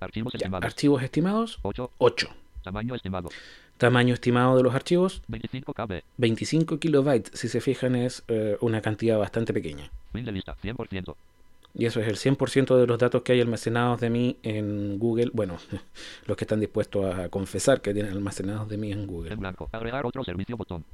Archivos 0.00 0.32
Ya, 0.34 0.36
estimados. 0.38 0.66
archivos 0.66 1.02
estimados, 1.02 1.58
8. 1.62 1.90
8. 1.96 2.28
Tamaño 2.62 2.94
estimado. 2.94 3.30
Tamaño 3.78 4.14
estimado 4.14 4.56
de 4.56 4.62
los 4.62 4.74
archivos, 4.74 5.22
25 5.28 5.74
KB. 5.74 6.02
25 6.16 6.78
kilobytes. 6.78 7.38
Si 7.38 7.48
se 7.48 7.60
fijan, 7.60 7.94
es 7.94 8.22
eh, 8.28 8.56
una 8.60 8.80
cantidad 8.80 9.18
bastante 9.18 9.52
pequeña. 9.52 9.90
Fin 10.12 10.24
de 10.24 10.32
lista. 10.32 10.56
100%. 10.62 11.14
Y 11.74 11.84
eso 11.84 12.00
es 12.00 12.08
el 12.08 12.16
100% 12.16 12.76
de 12.76 12.86
los 12.86 12.98
datos 12.98 13.22
que 13.22 13.32
hay 13.32 13.40
almacenados 13.42 14.00
de 14.00 14.08
mí 14.08 14.38
en 14.42 14.98
Google. 14.98 15.30
Bueno, 15.34 15.58
los 16.26 16.36
que 16.36 16.44
están 16.44 16.60
dispuestos 16.60 17.14
a 17.14 17.28
confesar 17.28 17.82
que 17.82 17.92
tienen 17.92 18.12
almacenados 18.12 18.68
de 18.68 18.78
mí 18.78 18.92
en 18.92 19.06
Google. 19.06 19.34
En 19.34 19.40
blanco. 19.40 19.68
Agregar 19.72 20.06
otro 20.06 20.24
servicio 20.24 20.56
botón. 20.56 20.84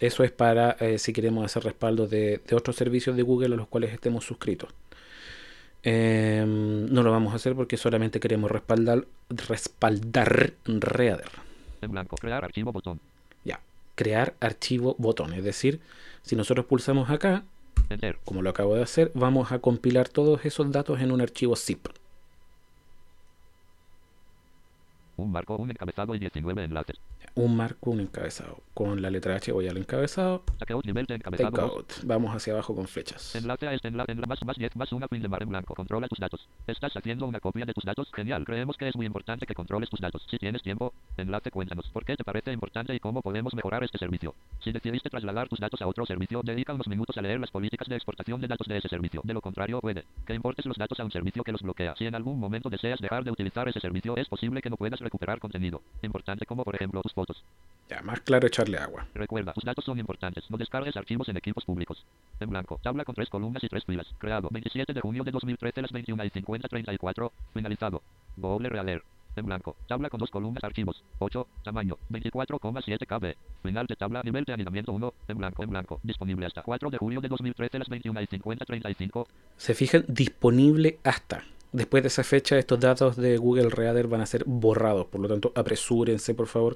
Eso 0.00 0.24
es 0.24 0.32
para 0.32 0.72
eh, 0.80 0.98
si 0.98 1.12
queremos 1.12 1.44
hacer 1.44 1.64
respaldo 1.64 2.06
de, 2.06 2.40
de 2.46 2.56
otros 2.56 2.76
servicios 2.76 3.14
de 3.14 3.22
Google 3.22 3.54
a 3.54 3.58
los 3.58 3.68
cuales 3.68 3.92
estemos 3.92 4.24
suscritos. 4.24 4.70
Em, 5.82 6.86
no 6.86 7.02
lo 7.02 7.10
vamos 7.10 7.32
a 7.32 7.36
hacer 7.36 7.54
porque 7.54 7.76
solamente 7.76 8.20
queremos 8.20 8.50
respaldar, 8.50 9.04
respaldar 9.28 10.52
Reader. 10.64 11.30
En 11.82 11.90
blanco. 11.90 12.16
Crear 12.16 12.44
archivo 12.44 12.72
botón. 12.72 13.00
Ya, 13.44 13.60
crear 13.94 14.34
archivo 14.40 14.94
botón. 14.98 15.34
Es 15.34 15.44
decir, 15.44 15.80
si 16.22 16.36
nosotros 16.36 16.66
pulsamos 16.66 17.10
acá, 17.10 17.44
Enter. 17.90 18.18
como 18.24 18.40
lo 18.40 18.50
acabo 18.50 18.76
de 18.76 18.82
hacer, 18.82 19.10
vamos 19.14 19.52
a 19.52 19.58
compilar 19.58 20.08
todos 20.08 20.44
esos 20.44 20.70
datos 20.70 21.00
en 21.00 21.12
un 21.12 21.20
archivo 21.20 21.56
zip. 21.56 21.88
Un 25.16 25.30
marco, 25.30 25.56
un 25.56 25.70
encabezado 25.70 26.14
y 26.14 26.18
19 26.20 26.64
enlaces. 26.64 26.96
Un 27.34 27.56
marco, 27.56 27.90
un 27.90 28.00
encabezado. 28.00 28.58
Con 28.74 29.00
la 29.00 29.10
letra 29.10 29.36
H 29.36 29.52
voy 29.52 29.68
al 29.68 29.76
encabezado. 29.78 30.44
Checkout 30.58 30.84
nivel 30.84 31.06
de 31.06 31.14
encabezado. 31.14 31.50
Takeout. 31.50 31.92
Vamos 32.04 32.34
hacia 32.34 32.52
abajo 32.52 32.74
con 32.74 32.86
flechas. 32.86 33.34
Enlace 33.34 33.68
a 33.68 33.74
este 33.74 33.88
enlace, 33.88 34.14
más, 34.14 34.44
más 34.44 34.56
10 34.56 34.76
más 34.76 34.92
una 34.92 35.08
pin 35.08 35.22
de 35.22 35.28
mar 35.28 35.42
en 35.42 35.48
blanco. 35.48 35.74
Controla 35.74 36.08
tus 36.08 36.18
datos. 36.18 36.46
¿Estás 36.66 36.94
haciendo 36.94 37.26
una 37.26 37.40
copia 37.40 37.64
de 37.64 37.72
tus 37.72 37.84
datos? 37.84 38.10
Genial. 38.14 38.44
Creemos 38.44 38.76
que 38.76 38.88
es 38.88 38.96
muy 38.96 39.06
importante 39.06 39.46
que 39.46 39.54
controles 39.54 39.88
tus 39.88 40.00
datos. 40.00 40.26
Si 40.30 40.38
tienes 40.38 40.62
tiempo, 40.62 40.92
enlace, 41.16 41.50
cuéntanos. 41.50 41.88
¿Por 41.88 42.04
qué 42.04 42.16
te 42.16 42.24
parece 42.24 42.52
importante 42.52 42.94
y 42.94 43.00
cómo 43.00 43.22
podemos 43.22 43.54
mejorar 43.54 43.82
este 43.84 43.98
servicio? 43.98 44.34
Si 44.62 44.72
decidiste 44.72 45.08
trasladar 45.08 45.48
tus 45.48 45.58
datos 45.58 45.80
a 45.80 45.86
otro 45.86 46.04
servicio, 46.04 46.42
dedica 46.42 46.74
unos 46.74 46.88
minutos 46.88 47.16
a 47.16 47.22
leer 47.22 47.40
las 47.40 47.50
políticas 47.50 47.88
de 47.88 47.96
exportación 47.96 48.40
de 48.40 48.48
datos 48.48 48.66
de 48.66 48.76
ese 48.76 48.88
servicio. 48.88 49.22
De 49.24 49.32
lo 49.32 49.40
contrario, 49.40 49.80
puede 49.80 50.04
que 50.26 50.34
importes 50.34 50.66
los 50.66 50.76
datos 50.76 51.00
a 51.00 51.04
un 51.04 51.10
servicio 51.10 51.44
que 51.44 51.52
los 51.52 51.62
bloquea. 51.62 51.94
Si 51.96 52.06
en 52.06 52.14
algún 52.14 52.38
momento 52.38 52.68
deseas 52.68 53.00
dejar 53.00 53.24
de 53.24 53.30
utilizar 53.30 53.68
ese 53.68 53.80
servicio, 53.80 54.16
es 54.16 54.28
posible 54.28 54.60
que 54.60 54.68
no 54.68 54.76
puedas 54.76 55.00
recuperar 55.00 55.38
contenido 55.38 55.82
importante 56.02 56.46
como 56.46 56.64
por 56.64 56.74
ejemplo 56.74 57.02
tus 57.02 57.12
fotos. 57.22 57.44
Ya, 57.88 58.00
más 58.02 58.20
claro 58.20 58.46
echarle 58.46 58.78
agua. 58.78 59.06
Recuerda, 59.14 59.52
tus 59.52 59.64
datos 59.64 59.84
son 59.84 59.98
importantes. 59.98 60.44
No 60.50 60.56
descargues 60.56 60.96
archivos 60.96 61.28
en 61.28 61.36
equipos 61.36 61.64
públicos. 61.64 62.04
En 62.40 62.48
blanco. 62.50 62.80
Tabla 62.82 63.04
con 63.04 63.14
tres 63.14 63.28
columnas 63.28 63.62
y 63.62 63.68
tres 63.68 63.84
filas. 63.84 64.06
Creado 64.18 64.48
27 64.50 64.92
de 64.92 65.00
junio 65.00 65.22
de 65.24 65.30
2013 65.30 65.82
las 65.82 65.92
21 65.92 66.24
y 66.24 66.30
50 66.30 66.68
34. 66.68 67.32
Finalizado. 67.52 68.02
Google 68.36 68.70
Reader. 68.70 69.02
En 69.36 69.46
blanco. 69.46 69.76
Tabla 69.86 70.08
con 70.10 70.20
dos 70.20 70.30
columnas 70.30 70.64
archivos. 70.64 71.04
8. 71.18 71.46
Tamaño. 71.64 71.96
24,7 72.10 73.06
KB. 73.06 73.36
Final 73.62 73.86
de 73.86 73.96
tabla. 73.96 74.22
Nivel 74.22 74.44
de 74.44 74.52
anidamiento 74.54 74.92
1. 74.92 75.14
En 75.28 75.38
blanco. 75.38 75.62
En 75.62 75.70
blanco. 75.70 76.00
Disponible 76.02 76.46
hasta 76.46 76.62
4 76.62 76.90
de 76.90 76.98
julio 76.98 77.20
de 77.20 77.28
2013 77.28 77.78
las 77.78 77.88
21 77.88 78.20
y 78.22 78.26
50 78.26 78.64
35. 78.64 79.28
Se 79.56 79.74
fijan, 79.74 80.04
disponible 80.08 80.98
hasta. 81.04 81.44
Después 81.72 82.02
de 82.02 82.08
esa 82.08 82.22
fecha, 82.22 82.58
estos 82.58 82.78
datos 82.80 83.16
de 83.16 83.38
Google 83.38 83.70
Reader 83.70 84.06
van 84.06 84.20
a 84.20 84.26
ser 84.26 84.44
borrados. 84.44 85.06
Por 85.06 85.22
lo 85.22 85.28
tanto, 85.28 85.52
apresúrense, 85.54 86.34
por 86.34 86.46
favor, 86.46 86.74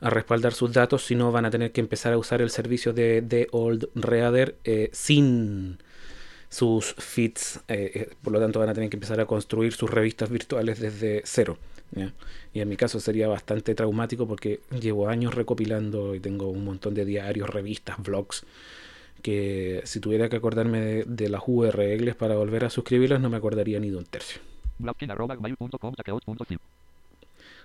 a 0.00 0.10
respaldar 0.10 0.52
sus 0.52 0.72
datos. 0.72 1.04
Si 1.04 1.16
no, 1.16 1.32
van 1.32 1.44
a 1.44 1.50
tener 1.50 1.72
que 1.72 1.80
empezar 1.80 2.12
a 2.12 2.18
usar 2.18 2.40
el 2.40 2.50
servicio 2.50 2.92
de, 2.92 3.20
de 3.20 3.48
Old 3.50 3.88
Reader 3.96 4.56
eh, 4.62 4.90
sin 4.92 5.78
sus 6.48 6.94
feeds. 6.94 7.60
eh, 7.66 7.90
eh, 7.94 8.10
por 8.22 8.32
lo 8.32 8.38
tanto, 8.38 8.60
van 8.60 8.68
a 8.68 8.74
tener 8.74 8.88
que 8.90 8.96
empezar 8.96 9.20
a 9.20 9.26
construir 9.26 9.72
sus 9.72 9.90
revistas 9.90 10.30
virtuales 10.30 10.78
desde 10.78 11.22
cero. 11.24 11.58
Y 12.52 12.60
en 12.60 12.68
mi 12.68 12.76
caso 12.76 13.00
sería 13.00 13.28
bastante 13.28 13.74
traumático 13.74 14.26
porque 14.28 14.60
llevo 14.78 15.08
años 15.08 15.34
recopilando 15.34 16.14
y 16.14 16.20
tengo 16.20 16.48
un 16.48 16.62
montón 16.62 16.94
de 16.94 17.04
diarios, 17.06 17.48
revistas, 17.48 17.96
blogs 17.98 18.44
que 19.22 19.82
si 19.84 20.00
tuviera 20.00 20.28
que 20.28 20.36
acordarme 20.36 20.80
de, 20.80 21.04
de 21.04 21.28
las 21.28 21.42
URLs 21.46 22.14
para 22.16 22.36
volver 22.36 22.64
a 22.64 22.70
suscribirlas 22.70 23.20
no 23.20 23.30
me 23.30 23.36
acordaría 23.36 23.80
ni 23.80 23.90
de 23.90 23.96
un 23.96 24.04
tercio. 24.04 24.40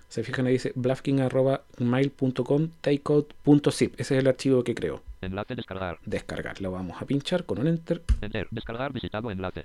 Se 0.08 0.22
fijan 0.22 0.46
ahí 0.46 0.54
dice 0.54 0.72
blafking.mail.com 0.74 2.68
takeout.zip. 2.80 3.94
Ese 4.00 4.14
es 4.14 4.20
el 4.20 4.26
archivo 4.26 4.62
que 4.62 4.74
creo. 4.74 5.02
Enlace 5.20 5.54
descargar. 5.54 5.98
Descargar. 6.04 6.60
Lo 6.60 6.70
vamos 6.70 7.00
a 7.00 7.04
pinchar 7.06 7.44
con 7.44 7.58
un 7.58 7.68
enter. 7.68 8.02
Enter. 8.20 8.46
Descargar 8.50 8.92
visitado 8.92 9.30
enlace. 9.30 9.64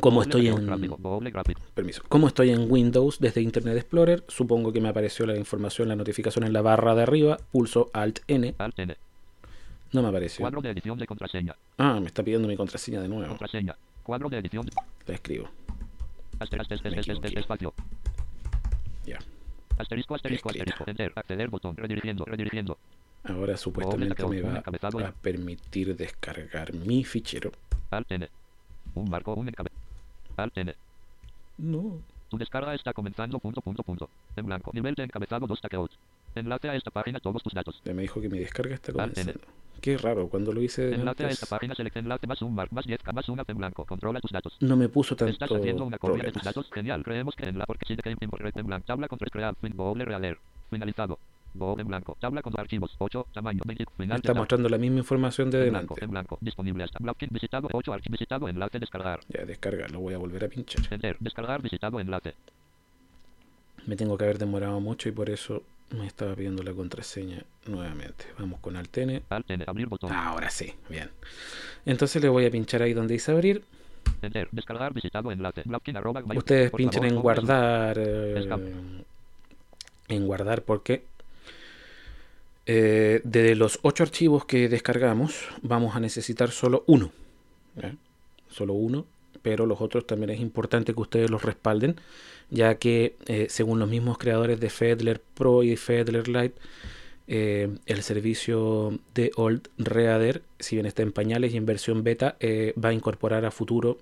Como 0.00 0.22
Google 0.22 0.28
estoy 0.28 0.48
en 0.48 0.66
gráfico. 1.30 1.60
permiso. 1.74 2.02
Como 2.08 2.28
estoy 2.28 2.50
en 2.50 2.70
Windows 2.70 3.18
desde 3.20 3.42
Internet 3.42 3.76
Explorer, 3.76 4.24
supongo 4.28 4.72
que 4.72 4.80
me 4.80 4.88
apareció 4.88 5.26
la 5.26 5.36
información, 5.36 5.88
la 5.88 5.96
notificación 5.96 6.44
en 6.44 6.52
la 6.52 6.62
barra 6.62 6.94
de 6.94 7.02
arriba. 7.02 7.38
Pulso 7.50 7.90
Alt 7.92 8.20
N. 8.28 8.54
Alt 8.58 8.78
N. 8.78 8.96
No 9.92 10.02
me 10.02 10.08
apareció. 10.08 10.42
Cuadro 10.42 10.62
de 10.62 10.70
edición 10.70 10.98
de 10.98 11.06
contraseña. 11.06 11.54
Ah, 11.76 11.98
me 12.00 12.06
está 12.06 12.22
pidiendo 12.22 12.48
mi 12.48 12.56
contraseña 12.56 13.00
de 13.00 13.08
nuevo. 13.08 13.28
Contraseña. 13.28 13.76
Cuadro 14.02 14.28
de 14.28 14.38
edición. 14.38 14.66
La 15.06 15.14
escribo. 15.14 15.48
Asterisco, 16.38 16.74
equivoqué. 16.74 17.38
espacio. 17.38 17.74
Ya. 19.04 19.18
Asterisco, 19.78 20.14
asterisco, 20.14 20.48
asterisco. 20.48 20.84
Enter. 20.86 21.12
Acceder 21.14 21.48
botón. 21.50 21.76
Redirigiendo, 21.76 22.24
redirigiendo. 22.24 22.78
Ahora 23.24 23.56
supuestamente 23.56 24.26
me 24.26 24.42
va 24.42 24.58
a 24.58 25.12
permitir 25.12 25.94
descargar 25.94 26.74
mi 26.74 27.04
fichero. 27.04 27.52
Alt 27.90 28.10
N. 28.10 28.28
Un 28.94 29.10
marco, 29.10 29.34
un 29.34 29.48
encabezado. 29.48 29.80
Alt 30.36 30.56
N. 30.58 30.74
No. 31.58 32.00
Tu 32.30 32.38
descarga 32.38 32.74
está 32.74 32.92
comenzando. 32.92 33.38
Punto, 33.38 33.60
punto, 33.60 33.82
punto. 33.82 34.08
En 34.34 34.46
blanco. 34.46 34.70
Nivel 34.74 34.94
de 34.94 35.04
encabezado 35.04 35.46
2 35.46 35.60
takeout. 35.60 35.92
Enlace 36.34 36.70
a 36.70 36.74
esta 36.74 36.90
página 36.90 37.20
todos 37.20 37.42
tus 37.42 37.52
datos. 37.52 37.80
Ya 37.84 37.92
me 37.92 38.02
dijo 38.02 38.20
que 38.20 38.28
mi 38.28 38.38
descarga 38.38 38.74
está 38.74 38.90
Alt 39.00 39.18
N. 39.18 39.34
Qué 39.82 39.98
raro, 39.98 40.28
cuando 40.28 40.52
lo 40.52 40.62
hice 40.62 40.94
Enlace 40.94 41.24
a 41.24 41.28
esta 41.28 41.46
página 41.46 41.74
select 41.74 41.96
enlace 41.96 42.24
más 42.28 42.40
un 42.40 42.54
mark 42.54 42.72
más 42.72 42.86
10 42.86 43.00
más 43.12 43.28
una 43.28 43.42
en 43.46 43.58
blanco. 43.58 43.84
Controla 43.84 44.20
tus 44.20 44.30
datos. 44.30 44.56
no 44.60 44.76
me 44.76 44.88
puso 44.88 45.14
Estás 45.14 45.36
tanto 45.36 45.56
haciendo 45.56 45.84
una 45.84 45.98
copia 45.98 46.22
de 46.22 46.30
tus 46.30 46.40
problemas. 46.40 46.54
datos. 46.54 46.70
Genial. 46.72 47.02
Creemos 47.02 47.34
que 47.34 47.48
en 47.48 47.58
la 47.58 47.66
porque 47.66 47.84
sí 47.88 47.96
de 47.96 48.02
que 48.02 48.10
import 48.20 48.56
en 48.56 48.66
blanco. 48.66 48.86
Tabla 48.86 49.08
con 49.08 49.18
tres 49.18 49.32
crear. 49.32 49.56
Fin 49.60 49.72
Google 49.76 50.04
Reader. 50.04 50.38
Finalizado. 50.70 51.18
Google 51.54 51.82
en 51.82 51.88
blanco. 51.88 52.16
Tabla 52.20 52.42
con 52.42 52.58
archivos. 52.58 52.94
8. 52.96 53.26
Tamaño. 53.34 53.60
20. 53.66 53.84
Me 53.84 54.04
Final 54.04 54.16
de 54.18 54.20
está 54.28 54.34
mostrando 54.34 54.68
la 54.68 54.78
misma 54.78 54.98
información 54.98 55.50
de 55.50 55.64
En 55.66 55.70
blanco. 55.70 55.94
delante. 55.96 56.04
En 56.04 56.10
blanco. 56.12 56.38
Disponible 56.40 56.84
hasta 56.84 56.98
blocking 57.00 57.28
visitado 57.32 57.68
8 57.72 57.92
archivos 57.92 58.12
visitado 58.20 58.48
enlace 58.48 58.78
descargar. 58.78 59.18
Ya, 59.28 59.44
descarga, 59.44 59.88
lo 59.88 59.98
voy 59.98 60.14
a 60.14 60.18
volver 60.18 60.44
a 60.44 60.48
pinchar. 60.48 60.80
Descargar 61.18 61.60
visitado 61.60 61.98
enlace. 61.98 62.34
Me 63.86 63.96
tengo 63.96 64.16
que 64.16 64.24
haber 64.24 64.38
demorado 64.38 64.78
mucho 64.80 65.08
y 65.08 65.12
por 65.12 65.28
eso 65.28 65.64
me 65.92 66.06
estaba 66.06 66.34
pidiendo 66.34 66.62
la 66.62 66.72
contraseña 66.72 67.42
nuevamente. 67.66 68.26
Vamos 68.38 68.60
con 68.60 68.76
Alt 68.76 68.96
N. 68.98 69.22
Alt 69.28 69.50
N. 69.50 69.64
Abrir 69.66 69.86
botón. 69.86 70.12
Ahora 70.12 70.50
sí, 70.50 70.72
bien. 70.88 71.10
Entonces 71.84 72.22
le 72.22 72.28
voy 72.28 72.46
a 72.46 72.50
pinchar 72.50 72.82
ahí 72.82 72.92
donde 72.92 73.14
dice 73.14 73.32
abrir. 73.32 73.62
Enter. 74.20 74.48
Descargar 74.52 74.92
visitado 74.92 75.30
enlace. 75.32 75.62
Blocking 75.64 75.96
arroba 75.96 76.20
mail. 76.22 76.38
Ustedes 76.38 76.70
pinchen 76.70 77.04
en 77.04 77.16
guardar. 77.16 77.96
eh, 77.98 79.04
en 80.08 80.26
guardar 80.26 80.62
porque 80.62 81.04
eh, 82.66 83.20
de 83.24 83.54
los 83.54 83.78
ocho 83.82 84.02
archivos 84.02 84.44
que 84.44 84.68
descargamos 84.68 85.48
vamos 85.62 85.96
a 85.96 86.00
necesitar 86.00 86.50
solo 86.50 86.84
uno. 86.86 87.10
¿ya? 87.76 87.94
Solo 88.48 88.74
uno, 88.74 89.06
pero 89.42 89.66
los 89.66 89.80
otros 89.80 90.06
también 90.06 90.30
es 90.30 90.40
importante 90.40 90.94
que 90.94 91.00
ustedes 91.00 91.30
los 91.30 91.42
respalden, 91.42 91.96
ya 92.50 92.76
que 92.76 93.16
eh, 93.26 93.46
según 93.50 93.78
los 93.78 93.88
mismos 93.88 94.18
creadores 94.18 94.60
de 94.60 94.70
Fedler 94.70 95.20
Pro 95.34 95.62
y 95.62 95.76
Fedler 95.76 96.28
Lite, 96.28 96.54
eh, 97.28 97.68
el 97.86 98.02
servicio 98.02 98.98
de 99.14 99.30
Old 99.36 99.68
Reader, 99.78 100.42
si 100.58 100.76
bien 100.76 100.86
está 100.86 101.02
en 101.02 101.12
pañales 101.12 101.54
y 101.54 101.56
en 101.56 101.66
versión 101.66 102.02
beta, 102.04 102.36
eh, 102.40 102.74
va 102.82 102.90
a 102.90 102.92
incorporar 102.92 103.44
a 103.44 103.50
futuro 103.50 103.98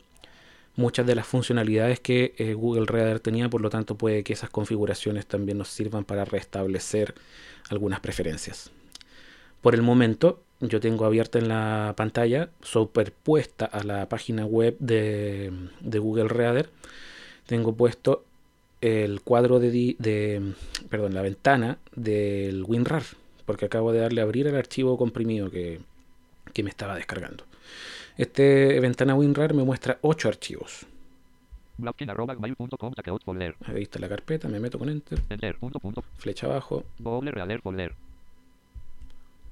muchas 0.77 1.07
de 1.07 1.15
las 1.15 1.27
funcionalidades 1.27 2.01
que 2.01 2.55
Google 2.57 2.87
Reader 2.87 3.21
tenía, 3.21 3.51
por 3.51 3.61
lo 3.61 3.71
tanto 3.71 3.97
puede 3.97 4.23
que 4.23 4.33
esas 4.33 4.51
configuraciones 4.51 5.27
también 5.27 5.59
nos 5.59 5.69
sirvan 5.69 6.05
para 6.05 6.25
restablecer 6.25 7.15
algunas 7.69 8.01
preferencias. 8.01 8.71
Por 9.61 9.75
el 9.75 9.83
momento, 9.83 10.43
yo 10.61 10.81
tengo 10.81 11.05
abierta 11.05 11.39
en 11.39 11.49
la 11.49 11.95
pantalla, 11.97 12.51
superpuesta 12.63 13.67
a 13.67 13.83
la 13.85 14.09
página 14.09 14.47
web 14.47 14.77
de, 14.79 15.53
de 15.81 15.99
Google 15.99 16.29
Reader, 16.29 16.71
tengo 17.47 17.75
puesto 17.75 18.25
el 18.81 19.21
cuadro 19.21 19.61
de, 19.61 20.55
perdón, 20.89 21.15
la 21.15 21.23
ventana 21.23 21.79
del 21.95 22.65
WinRAR, 22.65 23.03
porque 23.45 23.67
acabo 23.67 23.93
de 23.93 24.01
darle 24.01 24.21
a 24.21 24.25
abrir 24.25 24.47
el 24.47 24.57
archivo 24.57 24.97
comprimido 24.97 25.51
que, 25.51 25.81
que 26.53 26.63
me 26.63 26.71
estaba 26.71 26.95
descargando. 26.95 27.45
Este 28.17 28.81
ventana 28.81 29.15
WinRAR 29.15 29.55
me 29.55 29.65
muestra 29.65 29.99
8 30.03 30.29
archivos. 30.29 30.87
Ahí 33.65 33.83
está 33.83 33.99
la 33.99 34.09
carpeta, 34.09 34.49
me 34.49 34.61
meto 34.61 34.79
con 34.79 34.91
Enter, 34.91 35.21
Enter. 35.31 35.57
Punto, 35.57 35.81
punto. 35.81 36.03
flecha 36.19 36.47
abajo, 36.47 36.85
Google 36.99 37.31
Reader 37.31 37.61
folder. 37.63 37.95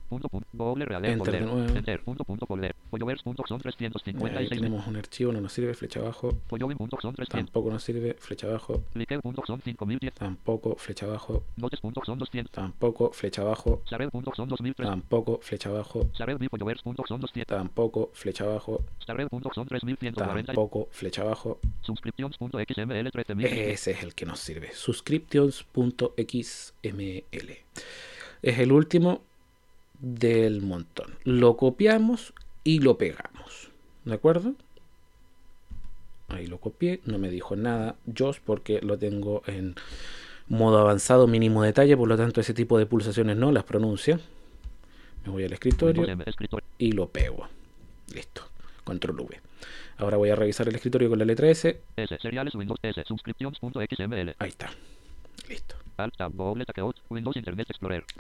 Punto, 0.09 0.29
punto, 0.29 0.47
doble 0.53 0.85
realer, 0.87 1.11
Enter 1.13 1.33
de 1.33 1.39
folder, 1.41 1.55
nuevo. 1.55 1.77
enter, 1.77 2.01
punto, 2.03 2.25
punto, 2.25 2.47
folder, 2.47 2.75
Ahí 2.91 2.99
356, 2.99 4.49
tenemos 4.51 4.87
un 4.87 4.97
archivo, 4.97 5.33
no 5.33 5.41
nos 5.41 5.53
sirve, 5.53 5.75
flecha 5.75 6.01
abajo, 6.01 6.35
300, 6.49 7.29
tampoco 7.29 7.71
nos 7.71 7.83
sirve, 7.83 8.15
flecha 8.19 8.47
abajo, 8.47 8.83
clicker.son 8.93 9.61
5010, 9.61 10.15
tampoco, 10.15 10.77
flecha 10.77 11.07
abajo, 11.07 11.45
notes.son 11.57 12.19
200, 12.19 12.51
tampoco, 12.51 13.11
flecha 13.13 13.43
abajo, 13.43 13.83
sarel.son 13.85 14.49
2003, 14.49 14.89
tampoco, 14.89 15.39
flecha 15.43 15.69
abajo, 15.69 16.07
pollovers.son 16.51 17.21
200, 17.21 17.47
tampoco, 17.47 18.11
flecha 18.15 18.45
abajo, 18.45 18.83
sarel.son 19.07 19.67
3140, 19.67 20.53
tampoco, 20.55 20.89
flecha 20.91 21.23
abajo. 21.23 21.61
subscriptions.xml 21.83 23.11
13000, 23.11 23.47
Ese 23.47 23.91
es 23.91 24.03
el 24.03 24.15
que 24.15 24.25
nos 24.27 24.41
sirve. 24.41 24.73
Subscriptions.xml. 24.73 27.53
Es 28.41 28.59
el 28.61 28.71
último 28.73 29.23
del 30.01 30.63
montón. 30.63 31.15
Lo 31.25 31.57
copiamos 31.57 32.33
y 32.65 32.81
lo 32.81 32.99
pegamos. 32.99 33.71
¿De 34.05 34.15
acuerdo? 34.15 34.55
Ahí 36.29 36.47
lo 36.47 36.59
copié. 36.59 37.01
No 37.05 37.19
me 37.19 37.31
dijo 37.31 37.57
nada 37.57 37.97
Josh 38.17 38.39
porque 38.45 38.81
lo 38.83 38.99
tengo 38.99 39.43
en 39.47 39.75
modo 40.49 40.79
avanzado 40.79 41.27
mínimo 41.27 41.63
detalle. 41.63 41.97
Por 41.97 42.09
lo 42.09 42.17
tanto, 42.17 42.41
ese 42.41 42.55
tipo 42.55 42.79
de 42.79 42.87
pulsaciones 42.87 43.37
no 43.37 43.53
las 43.53 43.65
pronuncia. 43.65 44.21
Me 45.25 45.33
voy 45.33 45.45
al 45.45 45.53
escritorio 45.53 46.07
y 46.79 46.93
lo 46.93 47.09
pego. 47.09 47.49
Listo. 48.15 48.43
Control 48.85 49.21
V. 49.21 49.41
Ahora 49.99 50.17
voy 50.17 50.31
a 50.31 50.37
revisar 50.37 50.69
el 50.69 50.77
escritorio 50.77 51.09
con 51.09 51.19
la 51.19 51.25
letra 51.25 51.51
S. 51.51 51.81
S, 51.97 52.19
seriales 52.23 52.55
Windows 52.55 52.79
S, 52.83 53.05
Ahí 54.39 54.49
está. 54.49 54.71
Listo. 55.49 55.75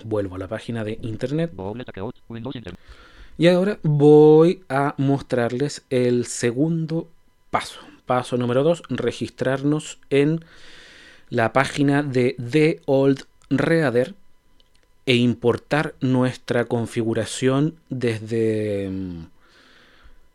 Vuelvo 0.04 0.35
a 0.35 0.38
la 0.38 0.49
página 0.49 0.85
de 0.85 0.99
Internet, 1.02 1.52
y 3.38 3.47
ahora 3.47 3.78
voy 3.85 4.64
a 4.68 4.94
mostrarles 4.99 5.85
el 5.90 6.26
segundo 6.26 7.08
paso. 7.50 7.80
Paso 8.04 8.37
número 8.37 8.64
2, 8.64 8.82
registrarnos 8.88 9.99
en 10.11 10.44
la 11.30 11.52
página 11.52 12.02
de 12.02 12.35
The 12.35 12.80
Old 12.87 13.26
Reader 13.49 14.14
e 15.06 15.14
importar 15.14 15.94
nuestra 16.00 16.64
configuración 16.64 17.76
desde 17.90 18.88
mm, 18.90 19.26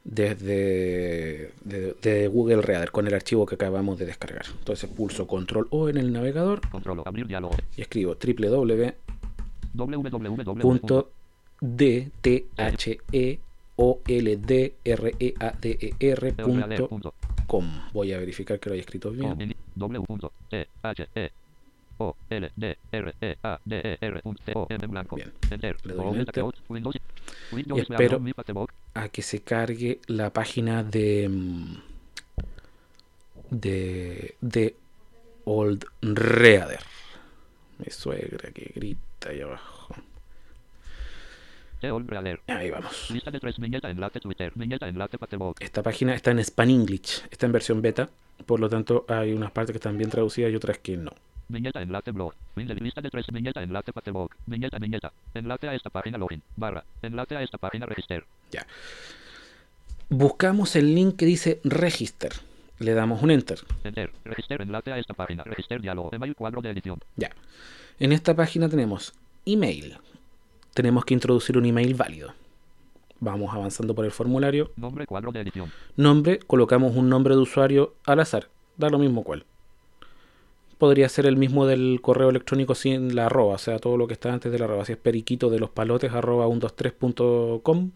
desde 0.03 1.51
de, 1.63 1.95
de 2.01 2.27
Google 2.27 2.61
Reader 2.61 2.91
con 2.91 3.07
el 3.07 3.13
archivo 3.13 3.45
que 3.45 3.55
acabamos 3.55 3.97
de 3.97 4.05
descargar. 4.05 4.45
Entonces 4.59 4.89
pulso 4.89 5.27
control 5.27 5.67
O 5.69 5.89
en 5.89 5.97
el 5.97 6.11
navegador 6.11 6.61
control, 6.69 6.99
o, 6.99 7.07
abrir 7.07 7.27
diálogo, 7.27 7.55
y 7.77 7.81
escribo 7.81 8.15
www 8.15 8.93
www. 9.73 10.43
com. 17.47 17.65
Voy 17.93 18.13
a 18.13 18.19
verificar 18.19 18.59
que 18.59 18.69
lo 18.69 18.73
haya 18.73 18.81
escrito 18.81 19.11
bien. 19.11 19.55
O 22.03 22.15
L 22.29 22.51
D 22.55 22.77
R 22.91 23.13
E 23.21 23.37
A 23.43 23.59
D 23.63 23.79
E 23.83 23.97
R 24.01 24.21
punto 24.21 24.43
T 24.43 24.51
O 24.55 24.67
M 24.69 24.83
en 24.83 24.91
blanco. 24.91 25.15
Bien. 25.15 25.31
Enter. 25.51 25.77
Le 25.85 25.93
doy 25.93 26.03
Doble 26.05 26.19
enter. 26.19 26.33
takeout, 26.33 26.55
Windows. 26.69 26.95
Windows 27.51 27.77
Y 27.79 27.81
espero- 27.81 28.21
A 28.95 29.09
que 29.09 29.21
se 29.21 29.41
cargue 29.41 29.99
la 30.07 30.31
página 30.31 30.83
de 30.83 31.29
de 33.49 34.35
de 34.41 34.75
Old 35.45 35.85
Reader. 36.01 36.79
Mi 37.79 37.89
suegra 37.91 38.49
que 38.51 38.71
grita 38.75 39.29
ahí 39.29 39.41
abajo. 39.41 39.95
The 41.81 41.91
Old 41.91 42.09
Reader. 42.09 42.39
Ahí 42.47 42.69
vamos. 42.71 43.09
Esta 45.59 45.83
página 45.83 46.15
está 46.15 46.31
en 46.31 46.39
Span 46.39 46.69
English, 46.69 47.23
está 47.29 47.45
en 47.45 47.51
versión 47.51 47.81
beta, 47.81 48.09
por 48.45 48.59
lo 48.59 48.69
tanto 48.69 49.05
hay 49.09 49.33
unas 49.33 49.51
partes 49.51 49.73
que 49.73 49.77
están 49.77 49.97
bien 49.97 50.09
traducidas 50.09 50.51
y 50.51 50.55
otras 50.55 50.77
que 50.79 50.95
no. 50.97 51.11
Viñeta 51.53 51.83
enlace 51.83 52.11
blog. 52.11 52.33
Fin 52.55 52.67
de 52.67 52.73
lista 52.73 52.99
de 52.99 53.11
tres 53.11 53.27
viñeta 53.31 53.61
enlace 53.61 53.93
patebox. 53.93 54.35
Viñeta 54.47 54.79
viñeta. 54.79 55.13
Enlace 55.35 55.67
a 55.67 55.75
esta 55.75 55.91
página 55.91 56.17
login. 56.17 56.41
Barra. 56.55 56.83
Enlace 57.03 57.35
a 57.35 57.43
esta 57.43 57.59
página 57.59 57.85
register. 57.85 58.25
Ya. 58.51 58.65
Buscamos 60.09 60.75
el 60.75 60.95
link 60.95 61.15
que 61.15 61.25
dice 61.25 61.61
Register. 61.63 62.33
Le 62.79 62.95
damos 62.95 63.21
un 63.21 63.29
enter. 63.29 63.59
Enter. 63.83 64.11
Register 64.25 64.63
enlace 64.63 64.91
a 64.91 64.97
esta 64.97 65.13
página. 65.13 65.43
Register 65.43 65.79
diálogo. 65.79 66.09
Email 66.11 66.35
cuadro 66.35 66.59
de 66.61 66.71
edición. 66.71 66.99
Ya. 67.15 67.29
En 67.99 68.11
esta 68.11 68.35
página 68.35 68.67
tenemos 68.67 69.13
email. 69.45 69.97
Tenemos 70.73 71.05
que 71.05 71.13
introducir 71.13 71.55
un 71.55 71.65
email 71.65 71.93
válido. 71.93 72.33
Vamos 73.19 73.53
avanzando 73.53 73.93
por 73.93 74.05
el 74.05 74.11
formulario. 74.11 74.71
Nombre 74.75 75.05
cuadro 75.05 75.31
de 75.31 75.41
edición. 75.41 75.71
Nombre, 75.97 76.39
colocamos 76.39 76.95
un 76.95 77.09
nombre 77.09 77.35
de 77.35 77.41
usuario 77.41 77.93
al 78.05 78.21
azar. 78.21 78.49
Da 78.75 78.89
lo 78.89 78.97
mismo 78.97 79.23
cual. 79.23 79.45
Podría 80.83 81.07
ser 81.07 81.25
el 81.27 81.37
mismo 81.37 81.65
del 81.65 81.99
correo 82.01 82.29
electrónico 82.29 82.75
sin 82.75 83.15
la 83.15 83.27
arroba, 83.27 83.53
o 83.55 83.57
sea, 83.57 83.79
todo 83.79 83.95
lo 83.95 84.05
que 84.05 84.11
está 84.15 84.33
antes 84.33 84.51
de 84.51 84.59
la 84.59 84.65
arroba. 84.65 84.83
Si 84.83 84.91
es 84.91 84.97
periquito 84.97 85.49
de 85.49 85.57
los 85.57 85.69
palotes 85.69 86.11
arroba 86.11 86.45
123.com, 86.47 87.91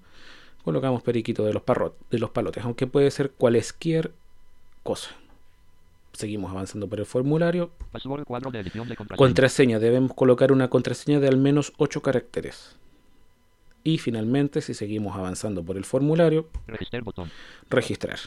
colocamos 0.63 1.03
periquito 1.03 1.43
de 1.43 1.51
los, 1.51 1.63
parro- 1.63 1.95
de 2.09 2.17
los 2.17 2.29
palotes, 2.29 2.63
aunque 2.63 2.87
puede 2.87 3.11
ser 3.11 3.31
cualesquier 3.31 4.13
cosa. 4.83 5.09
Seguimos 6.13 6.49
avanzando 6.49 6.87
por 6.87 6.99
el 7.01 7.05
formulario. 7.05 7.71
Password 7.91 8.23
cuadro 8.23 8.51
de 8.51 8.61
edición 8.61 8.87
de 8.87 8.95
contraseña. 8.95 9.17
Contraseña, 9.17 9.79
debemos 9.79 10.13
colocar 10.13 10.53
una 10.53 10.69
contraseña 10.69 11.19
de 11.19 11.27
al 11.27 11.35
menos 11.35 11.73
8 11.75 12.01
caracteres. 12.01 12.77
Y 13.83 13.97
finalmente, 13.97 14.61
si 14.61 14.73
seguimos 14.73 15.13
avanzando 15.17 15.61
por 15.61 15.75
el 15.75 15.83
formulario, 15.83 16.47
Register 16.67 17.01
botón. 17.03 17.29
registrar. 17.69 18.17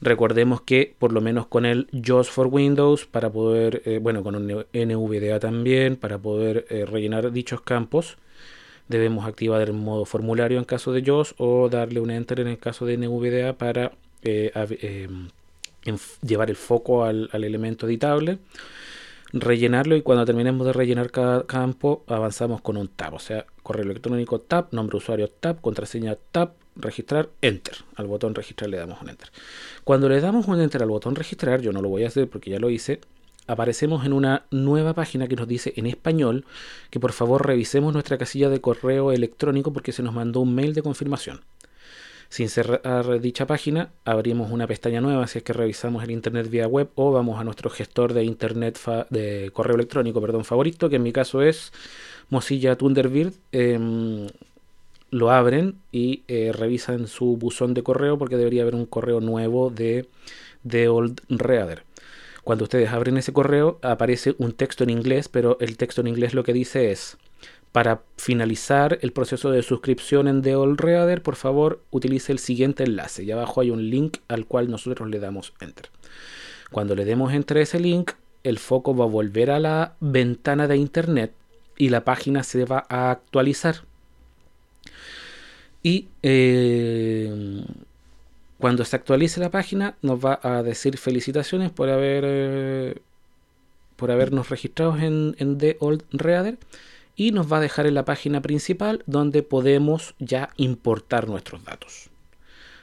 Recordemos 0.00 0.60
que 0.60 0.94
por 0.98 1.12
lo 1.12 1.20
menos 1.20 1.46
con 1.46 1.66
el 1.66 1.88
JAWS 1.92 2.30
for 2.30 2.46
Windows, 2.48 3.06
para 3.06 3.30
poder, 3.30 3.82
eh, 3.84 3.98
bueno, 4.00 4.22
con 4.22 4.34
un 4.34 4.66
NVDA 4.72 5.40
también, 5.40 5.96
para 5.96 6.18
poder 6.18 6.66
eh, 6.70 6.84
rellenar 6.86 7.32
dichos 7.32 7.60
campos, 7.60 8.18
debemos 8.88 9.26
activar 9.26 9.62
el 9.62 9.72
modo 9.72 10.04
formulario 10.04 10.58
en 10.58 10.64
caso 10.64 10.92
de 10.92 11.02
JAWS 11.02 11.34
o 11.38 11.68
darle 11.68 12.00
un 12.00 12.10
enter 12.10 12.40
en 12.40 12.48
el 12.48 12.58
caso 12.58 12.86
de 12.86 12.96
NVDA 12.96 13.54
para 13.54 13.92
eh, 14.22 14.50
llevar 16.22 16.50
el 16.50 16.56
foco 16.56 17.04
al, 17.04 17.28
al 17.32 17.44
elemento 17.44 17.86
editable, 17.86 18.38
rellenarlo 19.32 19.96
y 19.96 20.02
cuando 20.02 20.24
terminemos 20.24 20.66
de 20.66 20.72
rellenar 20.72 21.10
cada 21.10 21.46
campo 21.46 22.04
avanzamos 22.06 22.60
con 22.60 22.76
un 22.76 22.88
tab, 22.88 23.14
o 23.14 23.18
sea, 23.18 23.46
correo 23.62 23.84
electrónico 23.84 24.40
tab, 24.40 24.68
nombre 24.72 24.96
usuario 24.96 25.28
tab, 25.28 25.60
contraseña 25.60 26.16
tab, 26.32 26.52
registrar, 26.76 27.30
enter. 27.42 27.76
Al 27.96 28.06
botón 28.06 28.34
registrar 28.34 28.70
le 28.70 28.76
damos 28.76 29.00
un 29.02 29.08
enter. 29.08 29.30
Cuando 29.84 30.08
le 30.08 30.20
damos 30.20 30.46
un 30.46 30.60
enter 30.60 30.82
al 30.82 30.88
botón 30.88 31.14
registrar, 31.14 31.60
yo 31.60 31.72
no 31.72 31.82
lo 31.82 31.88
voy 31.88 32.04
a 32.04 32.08
hacer 32.08 32.28
porque 32.28 32.50
ya 32.50 32.58
lo 32.58 32.70
hice, 32.70 33.00
aparecemos 33.46 34.04
en 34.04 34.12
una 34.12 34.44
nueva 34.50 34.94
página 34.94 35.28
que 35.28 35.36
nos 35.36 35.48
dice 35.48 35.72
en 35.76 35.86
español 35.86 36.44
que 36.90 37.00
por 37.00 37.12
favor 37.12 37.46
revisemos 37.46 37.92
nuestra 37.92 38.18
casilla 38.18 38.48
de 38.48 38.60
correo 38.60 39.12
electrónico 39.12 39.72
porque 39.72 39.92
se 39.92 40.02
nos 40.02 40.14
mandó 40.14 40.40
un 40.40 40.54
mail 40.54 40.74
de 40.74 40.82
confirmación. 40.82 41.42
Sin 42.28 42.48
cerrar 42.48 43.20
dicha 43.20 43.46
página, 43.46 43.90
abrimos 44.04 44.50
una 44.50 44.66
pestaña 44.66 45.00
nueva 45.00 45.28
si 45.28 45.38
es 45.38 45.44
que 45.44 45.52
revisamos 45.52 46.02
el 46.02 46.10
internet 46.10 46.50
vía 46.50 46.66
web 46.66 46.90
o 46.96 47.12
vamos 47.12 47.40
a 47.40 47.44
nuestro 47.44 47.70
gestor 47.70 48.14
de 48.14 48.24
internet 48.24 48.80
de 49.10 49.50
correo 49.52 49.76
electrónico, 49.76 50.20
perdón, 50.20 50.44
favorito, 50.44 50.88
que 50.88 50.96
en 50.96 51.04
mi 51.04 51.12
caso 51.12 51.40
es 51.40 51.72
Mozilla 52.28 52.76
Thunderbird. 52.76 53.32
Em, 53.52 54.26
lo 55.10 55.30
abren 55.30 55.76
y 55.92 56.22
eh, 56.28 56.52
revisan 56.52 57.06
su 57.06 57.36
buzón 57.36 57.74
de 57.74 57.82
correo 57.82 58.18
porque 58.18 58.36
debería 58.36 58.62
haber 58.62 58.74
un 58.74 58.86
correo 58.86 59.20
nuevo 59.20 59.70
de, 59.70 60.08
de 60.62 60.88
Old 60.88 61.20
Reader. 61.28 61.84
Cuando 62.44 62.64
ustedes 62.64 62.90
abren 62.90 63.16
ese 63.16 63.32
correo 63.32 63.78
aparece 63.82 64.34
un 64.38 64.52
texto 64.52 64.84
en 64.84 64.90
inglés, 64.90 65.28
pero 65.28 65.58
el 65.60 65.76
texto 65.76 66.00
en 66.00 66.06
inglés 66.06 66.32
lo 66.32 66.44
que 66.44 66.52
dice 66.52 66.90
es 66.90 67.18
para 67.72 68.00
finalizar 68.16 68.98
el 69.02 69.12
proceso 69.12 69.50
de 69.50 69.62
suscripción 69.62 70.28
en 70.28 70.40
The 70.40 70.56
Old 70.56 70.80
Reader, 70.80 71.22
por 71.22 71.36
favor 71.36 71.82
utilice 71.90 72.32
el 72.32 72.38
siguiente 72.38 72.84
enlace. 72.84 73.22
Y 73.24 73.30
abajo 73.30 73.60
hay 73.60 73.70
un 73.70 73.90
link 73.90 74.18
al 74.28 74.46
cual 74.46 74.70
nosotros 74.70 75.10
le 75.10 75.18
damos 75.18 75.52
enter. 75.60 75.90
Cuando 76.70 76.94
le 76.94 77.04
demos 77.04 77.34
enter 77.34 77.58
a 77.58 77.60
ese 77.60 77.78
link, 77.78 78.12
el 78.44 78.58
foco 78.58 78.96
va 78.96 79.04
a 79.04 79.08
volver 79.08 79.50
a 79.50 79.60
la 79.60 79.94
ventana 80.00 80.68
de 80.68 80.78
internet 80.78 81.32
y 81.76 81.90
la 81.90 82.04
página 82.04 82.44
se 82.44 82.64
va 82.64 82.86
a 82.88 83.10
actualizar. 83.10 83.82
Y 85.86 86.08
eh, 86.24 87.62
cuando 88.58 88.84
se 88.84 88.96
actualice 88.96 89.38
la 89.38 89.52
página, 89.52 89.94
nos 90.02 90.18
va 90.18 90.40
a 90.42 90.64
decir 90.64 90.98
felicitaciones 90.98 91.70
por 91.70 91.90
haber 91.90 92.24
eh, 92.26 92.94
por 93.94 94.10
habernos 94.10 94.50
registrado 94.50 94.98
en, 94.98 95.58
The 95.58 95.76
Old 95.78 96.02
Reader 96.10 96.58
y 97.14 97.30
nos 97.30 97.52
va 97.52 97.58
a 97.58 97.60
dejar 97.60 97.86
en 97.86 97.94
la 97.94 98.04
página 98.04 98.42
principal 98.42 99.04
donde 99.06 99.44
podemos 99.44 100.16
ya 100.18 100.50
importar 100.56 101.28
nuestros 101.28 101.62
datos. 101.64 102.10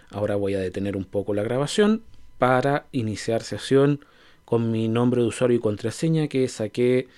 Ahora 0.10 0.38
voy 0.38 0.54
a 0.54 0.60
detener 0.60 0.96
un 0.96 1.04
poco 1.04 1.34
la 1.34 1.44
grabación 1.44 2.04
para 2.38 2.86
iniciar 2.94 3.44
sesión 3.44 4.06
con 4.46 4.72
mi 4.72 4.88
nombre 4.88 5.24
de 5.24 5.28
usuario 5.28 5.58
y 5.58 5.60
contraseña 5.60 6.30
que 6.30 6.48
saqué 6.48 7.10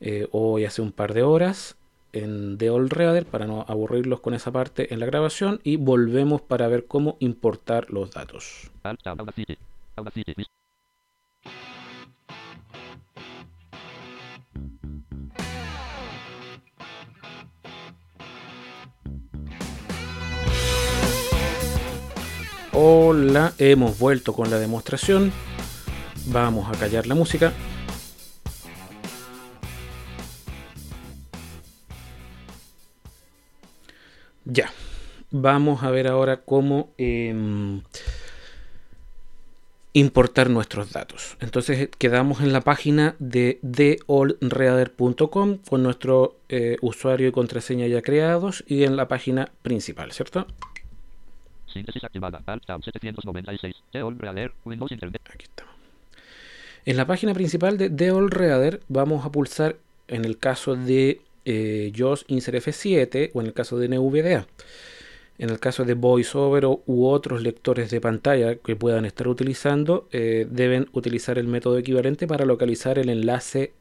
eh, 0.00 0.26
hoy 0.32 0.64
hace 0.64 0.80
un 0.80 0.90
par 0.90 1.12
de 1.12 1.22
horas 1.22 1.76
en 2.12 2.58
The 2.58 2.70
Old 2.70 2.92
Reader 2.92 3.26
para 3.26 3.46
no 3.46 3.64
aburrirlos 3.68 4.20
con 4.20 4.34
esa 4.34 4.50
parte 4.50 4.92
en 4.92 5.00
la 5.00 5.06
grabación 5.06 5.60
y 5.62 5.76
volvemos 5.76 6.40
para 6.40 6.68
ver 6.68 6.86
cómo 6.86 7.16
importar 7.20 7.90
los 7.90 8.10
datos. 8.10 8.70
Hola, 22.80 23.54
hemos 23.58 23.98
vuelto 23.98 24.32
con 24.32 24.50
la 24.50 24.58
demostración. 24.58 25.32
Vamos 26.26 26.68
a 26.68 26.78
callar 26.78 27.06
la 27.08 27.16
música. 27.16 27.52
Ya, 34.50 34.72
vamos 35.30 35.82
a 35.82 35.90
ver 35.90 36.08
ahora 36.08 36.38
cómo 36.38 36.88
em, 36.96 37.82
importar 39.92 40.48
nuestros 40.48 40.90
datos. 40.90 41.36
Entonces 41.40 41.90
quedamos 41.98 42.40
en 42.40 42.54
la 42.54 42.62
página 42.62 43.14
de 43.18 43.60
theoldreader.com 43.70 45.58
con 45.68 45.82
nuestro 45.82 46.38
eh, 46.48 46.78
usuario 46.80 47.28
y 47.28 47.32
contraseña 47.32 47.88
ya 47.88 48.00
creados 48.00 48.64
y 48.66 48.84
en 48.84 48.96
la 48.96 49.06
página 49.06 49.50
principal, 49.60 50.12
¿cierto? 50.12 50.46
Síntesis 51.66 52.02
activada. 52.04 52.40
Alt 52.46 52.64
Tab 52.64 52.82
796. 52.82 53.76
The 53.92 54.02
Old 54.02 54.18
Reader. 54.18 54.54
Windows 54.64 54.90
Internet. 54.90 55.20
Aquí 55.30 55.44
estamos. 55.44 55.74
En 56.86 56.96
la 56.96 57.06
página 57.06 57.34
principal 57.34 57.76
de 57.76 57.90
The 57.90 58.12
Old 58.12 58.32
Reader 58.32 58.80
vamos 58.88 59.26
a 59.26 59.30
pulsar 59.30 59.76
en 60.06 60.24
el 60.24 60.38
caso 60.38 60.74
de 60.74 61.20
eh, 61.50 61.90
JAWS 61.94 62.26
Insert 62.28 62.58
F7 62.58 63.30
o 63.32 63.40
en 63.40 63.46
el 63.46 63.54
caso 63.54 63.78
de 63.78 63.88
NVDA. 63.88 64.46
En 65.38 65.48
el 65.48 65.58
caso 65.58 65.84
de 65.84 65.94
VoiceOver 65.94 66.66
o, 66.66 66.82
u 66.84 67.06
otros 67.06 67.40
lectores 67.42 67.90
de 67.90 68.00
pantalla 68.02 68.56
que 68.56 68.76
puedan 68.76 69.06
estar 69.06 69.28
utilizando, 69.28 70.08
eh, 70.12 70.46
deben 70.50 70.88
utilizar 70.92 71.38
el 71.38 71.46
método 71.46 71.78
equivalente 71.78 72.26
para 72.26 72.44
localizar 72.44 72.98
el 72.98 73.08
enlace 73.08 73.72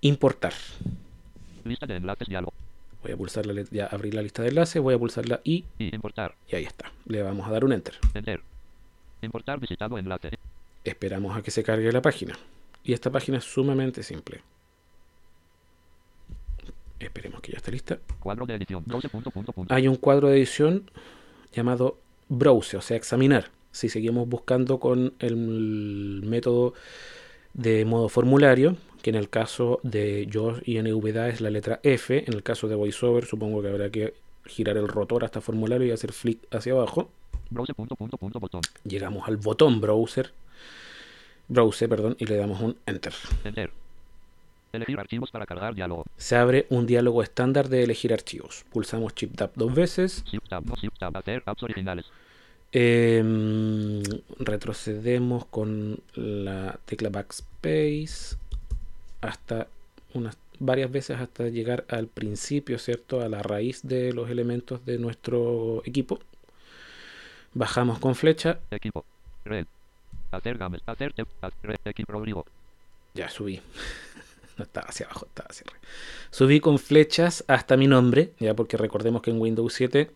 importar. 0.00 0.52
Lista 1.64 1.86
de 1.86 1.96
enlaces 1.96 2.28
diálogo. 2.28 2.52
Voy 3.02 3.12
a 3.12 3.16
pulsar 3.16 3.46
la, 3.46 3.64
ya 3.70 3.86
abrí 3.86 4.12
la 4.12 4.22
lista 4.22 4.42
de 4.42 4.50
enlaces, 4.50 4.80
voy 4.80 4.94
a 4.94 4.98
pulsar 4.98 5.28
la 5.28 5.40
I 5.42 5.64
Y 5.78 5.92
importar. 5.94 6.36
y 6.48 6.54
ahí 6.54 6.64
está. 6.64 6.92
Le 7.06 7.22
vamos 7.22 7.48
a 7.48 7.50
dar 7.50 7.64
un 7.64 7.72
enter. 7.72 7.94
Enter. 8.14 8.40
Importar 9.22 9.58
visitado 9.58 9.98
enlace. 9.98 10.30
Esperamos 10.84 11.36
a 11.36 11.42
que 11.42 11.50
se 11.50 11.64
cargue 11.64 11.90
la 11.90 12.00
página. 12.02 12.38
Y 12.84 12.92
esta 12.92 13.10
página 13.10 13.38
es 13.38 13.44
sumamente 13.44 14.02
simple. 14.02 14.42
Esperemos 17.00 17.40
que 17.40 17.52
ya 17.52 17.58
esté 17.58 17.72
lista. 17.72 17.98
Cuadro 18.20 18.46
de 18.46 18.54
edición. 18.54 18.84
Browse 18.86 19.08
punto 19.08 19.30
punto 19.30 19.52
punto. 19.52 19.74
Hay 19.74 19.88
un 19.88 19.96
cuadro 19.96 20.28
de 20.28 20.36
edición 20.36 20.90
llamado 21.52 21.98
browse, 22.28 22.76
o 22.76 22.80
sea, 22.80 22.96
examinar. 22.96 23.50
Si 23.72 23.88
seguimos 23.88 24.28
buscando 24.28 24.78
con 24.78 25.14
el 25.18 26.22
método 26.24 26.74
de 27.54 27.84
modo 27.84 28.08
formulario, 28.08 28.76
que 29.02 29.10
en 29.10 29.16
el 29.16 29.28
caso 29.28 29.80
de 29.82 30.28
JAWS 30.30 30.62
y 30.64 30.80
NVDA 30.80 31.28
es 31.28 31.40
la 31.40 31.50
letra 31.50 31.80
F, 31.82 32.24
en 32.26 32.34
el 32.34 32.42
caso 32.42 32.68
de 32.68 32.74
VoiceOver 32.74 33.24
supongo 33.24 33.62
que 33.62 33.68
habrá 33.68 33.90
que 33.90 34.14
girar 34.46 34.76
el 34.76 34.88
rotor 34.88 35.24
hasta 35.24 35.40
formulario 35.40 35.86
y 35.86 35.90
hacer 35.92 36.12
flick 36.12 36.40
hacia 36.54 36.72
abajo. 36.72 37.10
Browse 37.50 37.74
punto 37.74 37.96
punto 37.96 38.16
punto 38.16 38.38
botón. 38.38 38.60
Llegamos 38.84 39.26
al 39.26 39.36
botón 39.36 39.80
browser, 39.80 40.32
browse, 41.48 41.88
perdón, 41.88 42.16
y 42.18 42.26
le 42.26 42.36
damos 42.36 42.60
un 42.60 42.76
enter. 42.86 43.14
Enter. 43.44 43.70
Elegir 44.72 44.98
archivos 45.00 45.30
para 45.30 45.46
cargar 45.46 45.74
diálogo. 45.74 46.04
Se 46.16 46.36
abre 46.36 46.66
un 46.70 46.86
diálogo 46.86 47.22
estándar 47.22 47.68
de 47.68 47.82
elegir 47.82 48.12
archivos. 48.12 48.64
Pulsamos 48.72 49.14
Shift 49.14 49.36
Tab 49.36 49.50
dos 49.54 49.74
veces. 49.74 50.24
Shift 50.24 50.48
Tab. 50.48 50.64
No 50.64 50.74
Shift 50.76 50.98
Tab. 50.98 51.16
Hacer 51.16 51.42
apps 51.46 51.62
originales. 51.62 52.06
Em, 52.72 54.02
retrocedemos 54.38 55.44
con 55.46 55.98
la 56.14 56.78
tecla 56.84 57.08
Backspace 57.08 58.36
hasta 59.20 59.66
unas 60.14 60.38
varias 60.60 60.90
veces 60.92 61.18
hasta 61.18 61.48
llegar 61.48 61.84
al 61.88 62.06
principio, 62.06 62.78
¿cierto? 62.78 63.22
A 63.22 63.28
la 63.28 63.42
raíz 63.42 63.80
de 63.82 64.12
los 64.12 64.30
elementos 64.30 64.84
de 64.86 64.98
nuestro 64.98 65.82
equipo. 65.84 66.20
Bajamos 67.54 67.98
con 67.98 68.14
flecha. 68.14 68.60
Equipo. 68.70 69.04
Red. 69.44 69.66
Hacer. 70.30 70.62
Hacer. 70.86 71.14
Red. 71.62 71.76
Equipo. 71.84 72.46
Ya 73.14 73.28
subí. 73.28 73.60
No 74.60 74.64
estaba 74.64 74.86
hacia 74.88 75.06
abajo, 75.06 75.24
estaba 75.26 75.46
hacia 75.50 75.64
arriba. 75.66 75.80
Subí 76.30 76.60
con 76.60 76.78
flechas 76.78 77.42
hasta 77.48 77.76
mi 77.78 77.86
nombre, 77.86 78.32
ya 78.38 78.52
porque 78.54 78.76
recordemos 78.76 79.22
que 79.22 79.30
en 79.30 79.40
Windows 79.40 79.72
7 79.72 80.10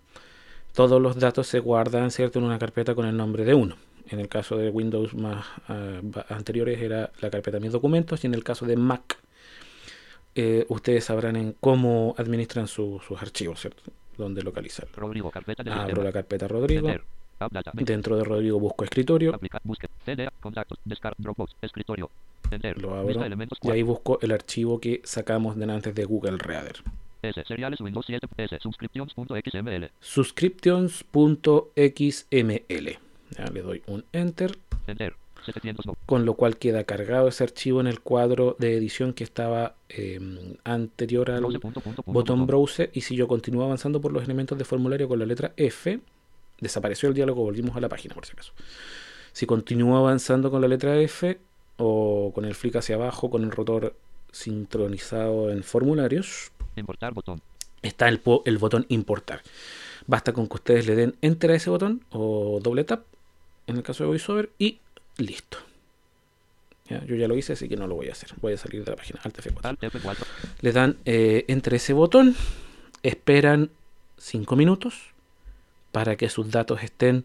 todos 0.74 1.00
los 1.00 1.18
datos 1.18 1.46
se 1.46 1.60
guardan, 1.60 2.10
¿cierto? 2.10 2.38
En 2.38 2.44
una 2.44 2.58
carpeta 2.58 2.94
con 2.94 3.06
el 3.06 3.16
nombre 3.16 3.44
de 3.44 3.54
uno. 3.54 3.76
En 4.10 4.20
el 4.20 4.28
caso 4.28 4.56
de 4.58 4.68
Windows 4.68 5.14
más 5.14 5.46
ah, 5.68 6.00
anteriores 6.28 6.82
era 6.82 7.10
la 7.20 7.30
carpeta 7.30 7.58
mis 7.58 7.72
documentos 7.72 8.22
y 8.22 8.26
en 8.26 8.34
el 8.34 8.44
caso 8.44 8.66
de 8.66 8.76
Mac 8.76 9.18
eh, 10.34 10.66
ustedes 10.68 11.04
sabrán 11.04 11.36
en 11.36 11.54
cómo 11.58 12.14
administran 12.18 12.66
su- 12.68 13.00
sus 13.06 13.20
archivos, 13.22 13.60
¿cierto? 13.60 13.82
Dónde 14.18 14.42
localizarlo. 14.42 14.92
Rodrigo. 14.96 15.30
Carpeta 15.30 15.62
de 15.62 15.70
Abro 15.70 15.86
sistema. 15.86 16.04
la 16.04 16.12
carpeta 16.12 16.48
Rodrigo. 16.48 16.88
Dentro 17.74 18.16
de 18.16 18.24
Rodrigo 18.24 18.58
busco 18.58 18.84
escritorio. 18.84 19.38
Lo 22.76 22.94
abro 22.94 23.26
y 23.62 23.70
ahí 23.70 23.82
busco 23.82 24.18
el 24.20 24.32
archivo 24.32 24.80
que 24.80 25.00
sacamos 25.04 25.56
de 25.56 25.64
antes 25.72 25.94
de 25.94 26.04
Google 26.04 26.38
Reader. 26.38 26.82
S. 27.22 27.42
Seriales 27.46 27.80
Windows 27.80 28.04
7. 28.06 28.26
S. 28.36 28.58
Subscriptions.xml. 28.60 29.90
le 33.52 33.62
doy 33.62 33.82
un 33.86 34.04
enter, 34.12 34.58
Enter. 34.86 35.14
700. 35.44 35.86
no. 35.86 35.96
con 36.06 36.24
lo 36.24 36.34
cual 36.34 36.56
queda 36.56 36.84
cargado 36.84 37.28
ese 37.28 37.44
archivo 37.44 37.80
en 37.80 37.86
el 37.86 38.00
cuadro 38.00 38.56
de 38.58 38.76
edición 38.76 39.12
que 39.12 39.24
estaba 39.24 39.74
eh, 39.88 40.18
anterior 40.64 41.30
al 41.30 41.42
botón 41.42 41.74
botón. 42.06 42.46
browse. 42.46 42.90
Y 42.94 43.02
si 43.02 43.14
yo 43.16 43.28
continúo 43.28 43.64
avanzando 43.64 44.00
por 44.00 44.12
los 44.12 44.24
elementos 44.24 44.56
de 44.56 44.64
formulario 44.64 45.08
con 45.08 45.18
la 45.18 45.26
letra 45.26 45.52
F, 45.56 46.00
desapareció 46.64 47.08
el 47.08 47.14
diálogo, 47.14 47.42
volvimos 47.42 47.76
a 47.76 47.80
la 47.80 47.88
página 47.88 48.14
por 48.14 48.26
si 48.26 48.32
acaso. 48.32 48.52
Si 49.32 49.46
continúo 49.46 49.96
avanzando 49.96 50.50
con 50.50 50.60
la 50.60 50.68
letra 50.68 50.96
F 51.00 51.38
o 51.76 52.32
con 52.34 52.44
el 52.44 52.54
flick 52.54 52.76
hacia 52.76 52.96
abajo, 52.96 53.30
con 53.30 53.44
el 53.44 53.52
rotor 53.52 53.94
sincronizado 54.32 55.50
en 55.50 55.62
formularios, 55.62 56.50
Importar 56.76 57.14
botón. 57.14 57.40
está 57.82 58.08
el, 58.08 58.18
botón 58.18 58.86
importar. 58.88 59.42
Basta 60.06 60.32
con 60.32 60.48
que 60.48 60.54
ustedes 60.54 60.86
le 60.86 60.96
den 60.96 61.16
enter 61.22 61.52
a 61.52 61.54
ese 61.54 61.70
botón 61.70 62.04
o 62.10 62.58
doble 62.62 62.84
tap 62.84 63.04
en 63.66 63.76
el 63.76 63.82
caso 63.82 64.04
de 64.04 64.08
VoiceOver 64.08 64.50
y 64.58 64.80
listo. 65.16 65.58
Ya, 66.88 67.02
yo 67.04 67.16
ya 67.16 67.28
lo 67.28 67.36
hice, 67.36 67.54
así 67.54 67.68
que 67.68 67.76
no 67.76 67.86
lo 67.86 67.94
voy 67.94 68.08
a 68.08 68.12
hacer. 68.12 68.30
Voy 68.42 68.52
a 68.52 68.58
salir 68.58 68.84
de 68.84 68.90
la 68.90 68.96
página 68.96 69.20
Alt 69.22 69.38
F4. 69.38 69.60
Alt 69.62 69.82
F4. 69.82 70.26
Le 70.60 70.72
dan 70.72 70.96
eh, 71.06 71.44
enter 71.48 71.74
ese 71.74 71.92
botón, 71.92 72.36
esperan 73.02 73.70
5 74.18 74.54
minutos 74.56 75.13
para 75.94 76.16
que 76.16 76.28
sus 76.28 76.50
datos 76.50 76.82
estén 76.82 77.24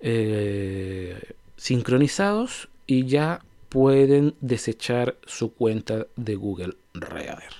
eh, 0.00 1.20
sincronizados 1.58 2.68
y 2.86 3.04
ya 3.06 3.44
pueden 3.68 4.34
desechar 4.40 5.16
su 5.26 5.52
cuenta 5.52 6.06
de 6.16 6.34
Google 6.36 6.74
Reader. 6.94 7.52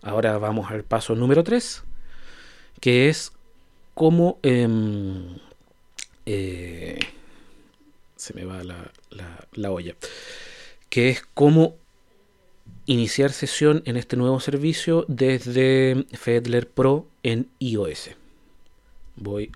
Ahora 0.00 0.38
vamos 0.38 0.70
al 0.70 0.84
paso 0.84 1.14
número 1.14 1.44
3, 1.44 1.82
que 2.80 3.08
es 3.10 3.32
cómo... 3.94 4.38
em, 4.42 5.36
eh, 6.26 6.98
se 8.16 8.34
me 8.34 8.44
va 8.44 8.62
la, 8.64 8.90
la- 9.10 9.46
la 9.52 9.70
olla. 9.70 9.94
Que 10.88 11.10
es 11.10 11.22
cómo 11.34 11.76
iniciar 12.86 13.32
sesión 13.32 13.82
en 13.84 13.96
este 13.96 14.16
nuevo 14.16 14.40
servicio 14.40 15.04
desde 15.08 16.06
Fedler 16.14 16.68
Pro 16.68 17.06
en 17.22 17.48
iOS. 17.58 18.10
Voy 19.20 19.50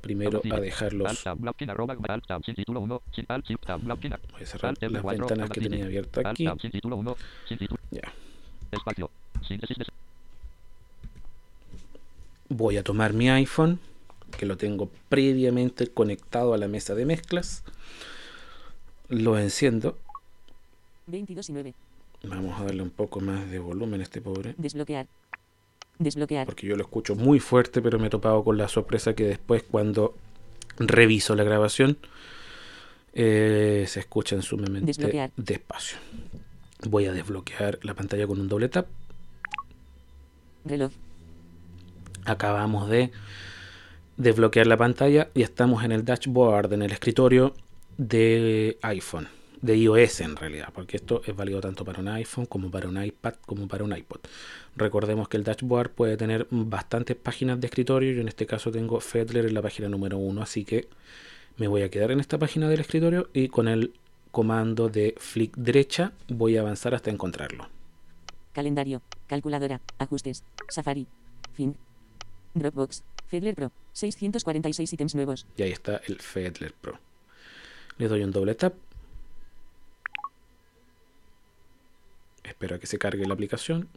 primero 0.00 0.40
a 0.50 0.60
dejarlos. 0.60 1.22
Tab 1.22 1.38
Blocking 1.38 1.70
arroba 1.70 1.96
Alt 2.08 2.26
Tab 2.26 2.44
sin 2.44 2.54
título 2.54 2.80
1. 2.80 3.02
Sin 3.14 3.26
Alt 3.28 3.46
Shift 3.46 3.66
Tab 3.66 3.80
Blocking. 3.82 4.14
Voy 4.32 4.42
a 4.42 4.46
cerrar 4.46 4.74
las 4.80 5.02
F4, 5.02 5.18
ventanas 5.18 5.50
que 5.50 5.60
tenía 5.60 5.84
abiertas 5.84 6.24
aquí. 6.24 6.44
Tab 6.46 6.60
sin 6.60 6.70
título 6.70 6.96
1. 6.96 7.16
Sin 7.48 7.58
título. 7.58 7.80
Ya. 7.90 8.12
Voy 12.48 12.76
a 12.76 12.82
tomar 12.82 13.12
mi 13.12 13.28
iPhone, 13.30 13.78
que 14.38 14.46
lo 14.46 14.56
tengo 14.56 14.90
previamente 15.08 15.88
conectado 15.88 16.54
a 16.54 16.58
la 16.58 16.68
mesa 16.68 16.94
de 16.94 17.04
mezclas. 17.04 17.64
Lo 19.08 19.38
enciendo. 19.38 19.98
22 21.06 21.48
y 21.50 21.52
9. 21.52 21.74
Vamos 22.24 22.60
a 22.60 22.64
darle 22.64 22.82
un 22.82 22.90
poco 22.90 23.20
más 23.20 23.50
de 23.50 23.58
volumen 23.58 24.00
a 24.00 24.04
este 24.04 24.20
pobre. 24.22 24.54
Desbloquear. 24.56 25.06
Desbloquear. 25.98 26.46
Porque 26.46 26.66
yo 26.66 26.76
lo 26.76 26.82
escucho 26.82 27.14
muy 27.14 27.38
fuerte, 27.40 27.80
pero 27.82 27.98
me 27.98 28.06
he 28.08 28.10
topado 28.10 28.42
con 28.44 28.56
la 28.56 28.68
sorpresa 28.68 29.14
que 29.14 29.24
después 29.24 29.62
cuando 29.62 30.14
reviso 30.78 31.34
la 31.36 31.44
grabación 31.44 31.98
eh, 33.14 33.84
se 33.88 34.00
escuchan 34.00 34.42
sumamente 34.42 34.86
Desbloquear. 34.86 35.30
despacio. 35.36 35.98
Voy 36.88 37.06
a 37.06 37.12
desbloquear 37.12 37.78
la 37.82 37.94
pantalla 37.94 38.26
con 38.26 38.40
un 38.40 38.48
doble 38.48 38.68
tap. 38.68 38.86
Reloj. 40.64 40.90
Acabamos 42.24 42.88
de 42.88 43.10
desbloquear 44.16 44.66
la 44.66 44.76
pantalla 44.76 45.28
y 45.34 45.42
estamos 45.42 45.84
en 45.84 45.92
el 45.92 46.04
dashboard, 46.04 46.72
en 46.72 46.82
el 46.82 46.92
escritorio 46.92 47.54
de 47.98 48.78
iPhone, 48.82 49.28
de 49.62 49.76
iOS 49.76 50.20
en 50.20 50.36
realidad, 50.36 50.68
porque 50.74 50.96
esto 50.96 51.22
es 51.24 51.34
válido 51.34 51.60
tanto 51.60 51.84
para 51.84 52.00
un 52.00 52.08
iPhone 52.08 52.46
como 52.46 52.70
para 52.70 52.88
un 52.88 53.02
iPad 53.02 53.34
como 53.46 53.68
para 53.68 53.84
un 53.84 53.96
iPod. 53.96 54.20
Recordemos 54.76 55.28
que 55.28 55.36
el 55.36 55.44
dashboard 55.44 55.90
puede 55.90 56.16
tener 56.16 56.46
bastantes 56.50 57.16
páginas 57.16 57.60
de 57.60 57.68
escritorio. 57.68 58.12
Yo 58.12 58.20
en 58.20 58.28
este 58.28 58.44
caso 58.44 58.70
tengo 58.70 59.00
Fedler 59.00 59.46
en 59.46 59.54
la 59.54 59.62
página 59.62 59.88
número 59.88 60.18
1, 60.18 60.42
así 60.42 60.64
que 60.64 60.88
me 61.56 61.68
voy 61.68 61.82
a 61.82 61.90
quedar 61.90 62.10
en 62.10 62.20
esta 62.20 62.38
página 62.38 62.68
del 62.68 62.80
escritorio 62.80 63.30
y 63.32 63.48
con 63.48 63.68
el 63.68 63.94
comando 64.32 64.88
de 64.88 65.14
flick 65.18 65.54
derecha 65.56 66.12
voy 66.28 66.56
a 66.56 66.60
avanzar 66.60 66.94
hasta 66.94 67.10
encontrarlo. 67.10 67.68
Calendario. 68.52 69.00
Calculadora. 69.28 69.80
Ajustes. 69.98 70.42
Safari. 70.68 71.06
Fin. 71.54 71.76
Dropbox. 72.54 73.04
Fedler 73.28 73.54
Pro. 73.54 73.70
646 73.92 74.92
ítems 74.92 75.14
nuevos. 75.14 75.46
Y 75.56 75.62
ahí 75.62 75.70
está 75.70 76.00
el 76.06 76.18
Fedler 76.20 76.74
Pro. 76.74 76.98
Le 77.98 78.08
doy 78.08 78.24
un 78.24 78.30
doble 78.30 78.54
tap. 78.54 78.74
Espero 82.52 82.76
a 82.76 82.78
que 82.78 82.86
se 82.86 82.98
cargue 82.98 83.24
la 83.24 83.32
aplicación. 83.32 83.88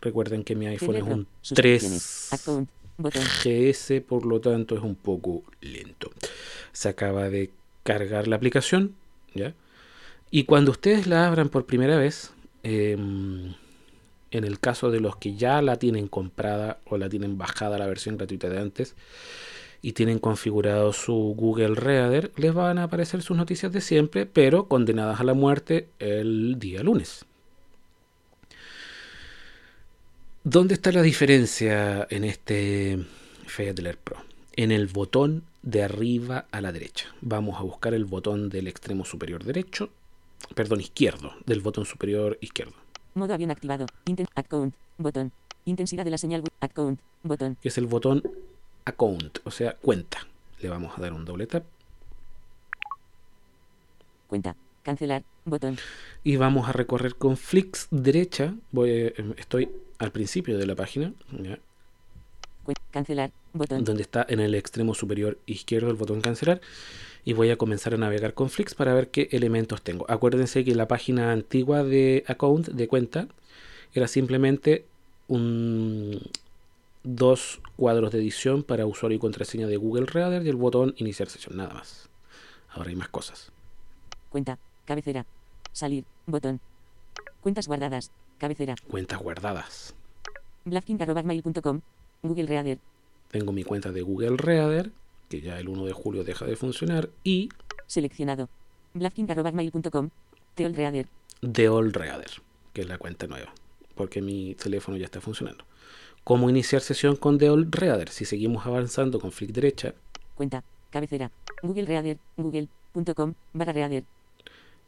Recuerden 0.00 0.42
que 0.42 0.56
mi 0.56 0.66
iPhone 0.66 0.96
es 0.96 1.02
un 1.04 1.26
Suscripciones. 1.40 2.26
3 2.30 2.40
Account. 2.40 2.70
Botón. 2.98 3.22
GS, 3.22 4.02
por 4.06 4.26
lo 4.26 4.40
tanto 4.40 4.76
es 4.76 4.82
un 4.82 4.96
poco 4.96 5.44
lento. 5.60 6.10
Se 6.72 6.88
acaba 6.88 7.30
de 7.30 7.50
cargar 7.84 8.26
la 8.26 8.36
aplicación, 8.36 8.94
¿ya? 9.34 9.54
Y 10.32 10.44
cuando 10.44 10.72
ustedes 10.72 11.06
la 11.06 11.28
abran 11.28 11.48
por 11.48 11.64
primera 11.64 11.96
vez, 11.96 12.32
em, 12.64 13.54
en 14.32 14.44
el 14.44 14.58
caso 14.58 14.90
de 14.90 15.00
los 15.00 15.16
que 15.16 15.36
ya 15.36 15.62
la 15.62 15.76
tienen 15.76 16.08
comprada 16.08 16.78
o 16.86 16.98
la 16.98 17.08
tienen 17.08 17.38
bajada 17.38 17.78
la 17.78 17.86
versión 17.86 18.16
gratuita 18.16 18.48
de 18.48 18.58
antes 18.58 18.96
y 19.80 19.92
tienen 19.92 20.18
configurado 20.18 20.92
su 20.92 21.14
Google 21.36 21.76
Reader, 21.76 22.32
les 22.36 22.52
van 22.52 22.78
a 22.78 22.84
aparecer 22.84 23.22
sus 23.22 23.36
noticias 23.36 23.72
de 23.72 23.80
siempre, 23.80 24.26
pero 24.26 24.66
condenadas 24.66 25.20
a 25.20 25.24
la 25.24 25.34
muerte 25.34 25.88
el 26.00 26.58
día 26.58 26.82
lunes. 26.82 27.24
¿Dónde 30.44 30.72
está 30.72 30.90
la 30.90 31.02
diferencia 31.02 32.06
en 32.08 32.24
este 32.24 32.98
Fedler 33.46 33.98
Pro? 33.98 34.16
En 34.56 34.72
el 34.72 34.86
botón 34.86 35.42
de 35.62 35.82
arriba 35.82 36.46
a 36.50 36.62
la 36.62 36.72
derecha. 36.72 37.08
Vamos 37.20 37.60
a 37.60 37.62
buscar 37.62 37.92
el 37.92 38.06
botón 38.06 38.48
del 38.48 38.66
extremo 38.66 39.04
superior 39.04 39.44
derecho, 39.44 39.90
perdón, 40.54 40.80
izquierdo, 40.80 41.34
del 41.44 41.60
botón 41.60 41.84
superior 41.84 42.38
izquierdo, 42.40 42.72
Modo 43.12 43.34
avión 43.34 43.50
activado. 43.50 43.84
Inten 44.06 44.28
account. 44.34 44.74
Botón. 44.96 45.30
Intensidad 45.66 46.06
de 46.06 46.10
la 46.10 46.16
señal. 46.16 46.42
Account. 46.60 47.00
Botón. 47.22 47.58
que 47.60 47.68
es 47.68 47.76
el 47.76 47.86
botón 47.86 48.22
account, 48.86 49.40
o 49.44 49.50
sea, 49.50 49.74
cuenta. 49.74 50.26
Le 50.60 50.70
vamos 50.70 50.96
a 50.96 51.02
dar 51.02 51.12
un 51.12 51.26
doble 51.26 51.46
tap 51.48 51.64
Cuenta. 54.26 54.56
Cancelar. 54.84 55.22
Botón. 55.44 55.76
y 56.24 56.36
vamos 56.36 56.66
a 56.66 56.72
recorrer 56.72 57.16
con 57.16 57.36
flicks 57.36 57.88
derecha. 57.90 58.54
Voy, 58.72 58.90
eh, 58.90 59.34
estoy 59.36 59.68
al 60.00 60.10
principio 60.10 60.58
de 60.58 60.66
la 60.66 60.74
página, 60.74 61.12
cancelar. 62.90 63.30
Botón. 63.52 63.84
donde 63.84 64.02
está 64.02 64.24
en 64.28 64.38
el 64.38 64.54
extremo 64.54 64.94
superior 64.94 65.38
izquierdo 65.44 65.90
el 65.90 65.96
botón 65.96 66.20
cancelar 66.20 66.60
y 67.24 67.32
voy 67.32 67.50
a 67.50 67.56
comenzar 67.56 67.94
a 67.94 67.96
navegar 67.96 68.32
con 68.32 68.48
Flix 68.48 68.74
para 68.74 68.94
ver 68.94 69.08
qué 69.08 69.28
elementos 69.32 69.82
tengo. 69.82 70.06
Acuérdense 70.08 70.64
que 70.64 70.74
la 70.74 70.86
página 70.86 71.32
antigua 71.32 71.82
de 71.82 72.24
account, 72.28 72.68
de 72.68 72.88
cuenta, 72.88 73.26
era 73.92 74.06
simplemente 74.06 74.86
un, 75.26 76.20
dos 77.02 77.60
cuadros 77.76 78.12
de 78.12 78.18
edición 78.18 78.62
para 78.62 78.86
usuario 78.86 79.16
y 79.16 79.20
contraseña 79.20 79.66
de 79.66 79.76
Google 79.76 80.06
Reader 80.06 80.46
y 80.46 80.48
el 80.48 80.56
botón 80.56 80.94
iniciar 80.96 81.28
sesión, 81.28 81.56
nada 81.56 81.74
más. 81.74 82.08
Ahora 82.70 82.90
hay 82.90 82.96
más 82.96 83.08
cosas. 83.08 83.52
Cuenta. 84.30 84.58
Cabecera. 84.86 85.26
Salir. 85.72 86.04
Botón. 86.26 86.60
Cuentas 87.42 87.66
guardadas. 87.66 88.12
Cabecera. 88.40 88.74
Cuentas 88.88 89.20
guardadas. 89.20 89.94
Blafking.mail.com. 90.64 91.80
Google 92.22 92.46
Reader. 92.46 92.78
Tengo 93.30 93.52
mi 93.52 93.62
cuenta 93.64 93.92
de 93.92 94.02
Google 94.02 94.36
Reader, 94.36 94.90
que 95.28 95.40
ya 95.40 95.58
el 95.60 95.68
1 95.68 95.84
de 95.84 95.92
julio 95.92 96.24
deja 96.24 96.44
de 96.46 96.56
funcionar, 96.56 97.10
y 97.22 97.48
Seleccionado. 97.86 98.48
Blafking.mail.com. 98.94 100.10
Teol 100.54 100.74
Reader. 100.74 101.06
de 101.42 101.68
All 101.68 101.92
Reader, 101.92 102.30
que 102.72 102.80
es 102.82 102.88
la 102.88 102.98
cuenta 102.98 103.26
nueva, 103.26 103.52
porque 103.94 104.20
mi 104.20 104.54
teléfono 104.56 104.96
ya 104.96 105.04
está 105.04 105.20
funcionando. 105.20 105.64
¿Cómo 106.24 106.50
iniciar 106.50 106.82
sesión 106.82 107.16
con 107.16 107.38
The 107.38 107.48
All 107.50 107.70
Reader? 107.70 108.08
Si 108.10 108.24
seguimos 108.24 108.66
avanzando 108.66 109.20
con 109.20 109.32
flick 109.32 109.52
derecha, 109.52 109.94
Cuenta. 110.34 110.64
Cabecera. 110.90 111.30
Google 111.62 111.84
Reader. 111.86 112.18
Google.com. 112.36 113.34
Barra 113.52 113.72
Reader. 113.72 114.04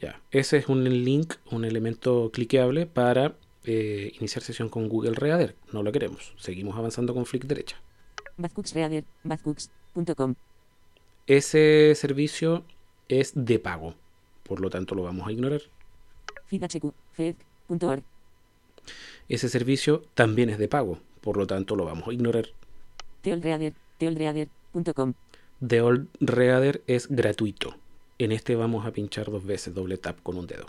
ya, 0.00 0.20
ese 0.30 0.56
es 0.58 0.68
un 0.68 0.82
link, 1.04 1.34
un 1.50 1.64
elemento 1.64 2.30
cliqueable 2.32 2.86
para 2.86 3.34
eh, 3.64 4.12
iniciar 4.18 4.42
sesión 4.42 4.68
con 4.68 4.88
Google 4.88 5.14
Reader. 5.14 5.56
No 5.72 5.82
lo 5.82 5.92
queremos. 5.92 6.34
Seguimos 6.36 6.76
avanzando 6.76 7.14
con 7.14 7.26
flick 7.26 7.44
derecha. 7.44 7.80
Reader. 8.74 9.04
Ese 11.26 11.94
servicio 11.94 12.64
es 13.08 13.32
de 13.34 13.58
pago, 13.58 13.94
por 14.42 14.60
lo 14.60 14.70
tanto 14.70 14.94
lo 14.94 15.02
vamos 15.02 15.28
a 15.28 15.32
ignorar. 15.32 15.62
Ese 19.28 19.48
servicio 19.48 20.04
también 20.14 20.50
es 20.50 20.58
de 20.58 20.68
pago, 20.68 20.98
por 21.20 21.36
lo 21.36 21.46
tanto 21.46 21.76
lo 21.76 21.84
vamos 21.84 22.08
a 22.08 22.12
ignorar. 22.12 22.46
Teol 23.22 23.40
Reader. 23.42 23.74
Teolreader.com. 23.98 25.14
The 25.66 25.80
All 25.80 26.08
Reader 26.20 26.82
es 26.88 27.06
gratuito. 27.08 27.76
En 28.18 28.32
este 28.32 28.56
vamos 28.56 28.84
a 28.84 28.92
pinchar 28.92 29.30
dos 29.30 29.44
veces, 29.44 29.74
doble 29.74 29.96
tap 29.96 30.20
con 30.22 30.36
un 30.36 30.46
dedo. 30.46 30.66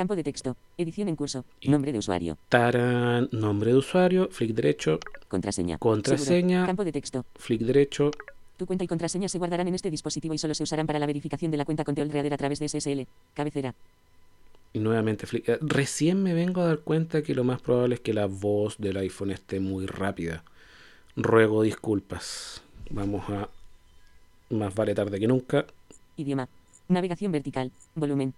Campo 0.00 0.16
de 0.16 0.24
texto. 0.24 0.56
Edición 0.78 1.08
en 1.08 1.16
curso. 1.16 1.44
Nombre 1.66 1.92
de 1.92 1.98
usuario. 1.98 2.38
Taran, 2.48 3.28
nombre 3.32 3.72
de 3.72 3.76
usuario, 3.76 4.28
flick 4.30 4.54
derecho, 4.54 4.98
Contraseña. 5.28 5.76
Contraseña. 5.76 6.48
Seguro. 6.60 6.66
Campo 6.68 6.84
de 6.86 6.92
texto. 6.92 7.26
flick 7.36 7.60
derecho, 7.60 8.10
Tu 8.56 8.64
cuenta 8.64 8.82
y 8.82 8.86
contraseña 8.86 9.28
se 9.28 9.36
guardarán 9.36 9.68
en 9.68 9.74
este 9.74 9.90
dispositivo 9.90 10.32
y 10.32 10.38
solo 10.38 10.54
se 10.54 10.62
usarán 10.62 10.86
para 10.86 10.98
la 10.98 11.04
verificación 11.04 11.50
de 11.50 11.58
la 11.58 11.66
cuenta 11.66 11.84
con 11.84 11.94
Teol 11.94 12.08
Reader 12.08 12.32
a 12.32 12.38
través 12.38 12.58
de 12.60 12.68
SSL. 12.70 13.06
Cabecera. 13.34 13.74
y 14.72 14.78
nuevamente 14.78 15.26
flick. 15.26 15.46
eh, 15.50 15.58
Recién 15.60 16.22
me 16.22 16.32
vengo 16.32 16.62
a 16.62 16.68
dar 16.68 16.78
cuenta 16.78 17.20
que 17.20 17.34
lo 17.34 17.44
más 17.44 17.60
probable 17.60 17.96
es 17.96 18.00
que 18.00 18.14
la 18.14 18.24
voz 18.24 18.78
del 18.78 18.96
iPhone 18.96 19.32
esté 19.32 19.60
muy 19.60 19.84
rápida. 19.84 20.44
Ruego 21.14 21.60
disculpas. 21.62 22.62
Vamos 22.88 23.28
a... 23.28 23.50
Más 24.48 24.74
vale 24.74 24.94
tarde 24.94 25.20
que 25.20 25.28
nunca. 25.28 25.66
Idioma. 26.16 26.48
Navegación 26.88 27.32
vertical. 27.32 27.70
Volumen. 27.94 28.32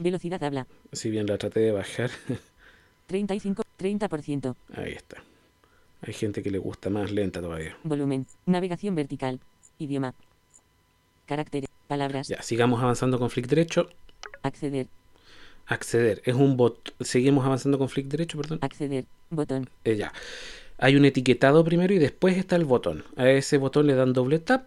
Velocidad 0.00 0.42
habla. 0.42 0.66
Si 0.92 1.10
bien 1.10 1.26
la 1.26 1.36
traté 1.36 1.60
de 1.60 1.72
bajar, 1.72 2.10
35. 3.06 3.62
30%. 3.78 4.54
ahí 4.74 4.92
está. 4.92 5.22
Hay 6.02 6.14
gente 6.14 6.42
que 6.42 6.50
le 6.50 6.58
gusta 6.58 6.88
más 6.88 7.10
lenta 7.12 7.40
todavía. 7.42 7.76
Volumen. 7.84 8.26
Navegación 8.46 8.94
vertical. 8.94 9.40
Idioma. 9.78 10.14
Caracteres. 11.26 11.68
Palabras. 11.86 12.28
Ya, 12.28 12.40
sigamos 12.42 12.82
avanzando 12.82 13.18
con 13.18 13.28
flick 13.30 13.46
derecho. 13.46 13.90
Acceder. 14.42 14.86
Acceder. 15.66 16.22
Es 16.24 16.34
un 16.34 16.56
bot. 16.56 16.94
Seguimos 17.00 17.44
avanzando 17.44 17.78
con 17.78 17.88
flick 17.90 18.06
derecho, 18.06 18.38
perdón. 18.38 18.58
Acceder. 18.62 19.04
Botón. 19.28 19.68
Eh, 19.84 19.96
ya. 19.96 20.12
Hay 20.78 20.96
un 20.96 21.04
etiquetado 21.04 21.62
primero 21.62 21.92
y 21.92 21.98
después 21.98 22.38
está 22.38 22.56
el 22.56 22.64
botón. 22.64 23.04
A 23.16 23.28
ese 23.28 23.58
botón 23.58 23.86
le 23.86 23.94
dan 23.94 24.14
doble 24.14 24.38
tap 24.38 24.66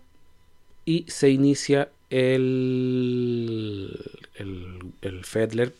y 0.85 1.05
se 1.07 1.29
inicia 1.31 1.89
el, 2.13 3.99
el, 4.35 4.79
el 5.01 5.25
Fedler 5.25 5.73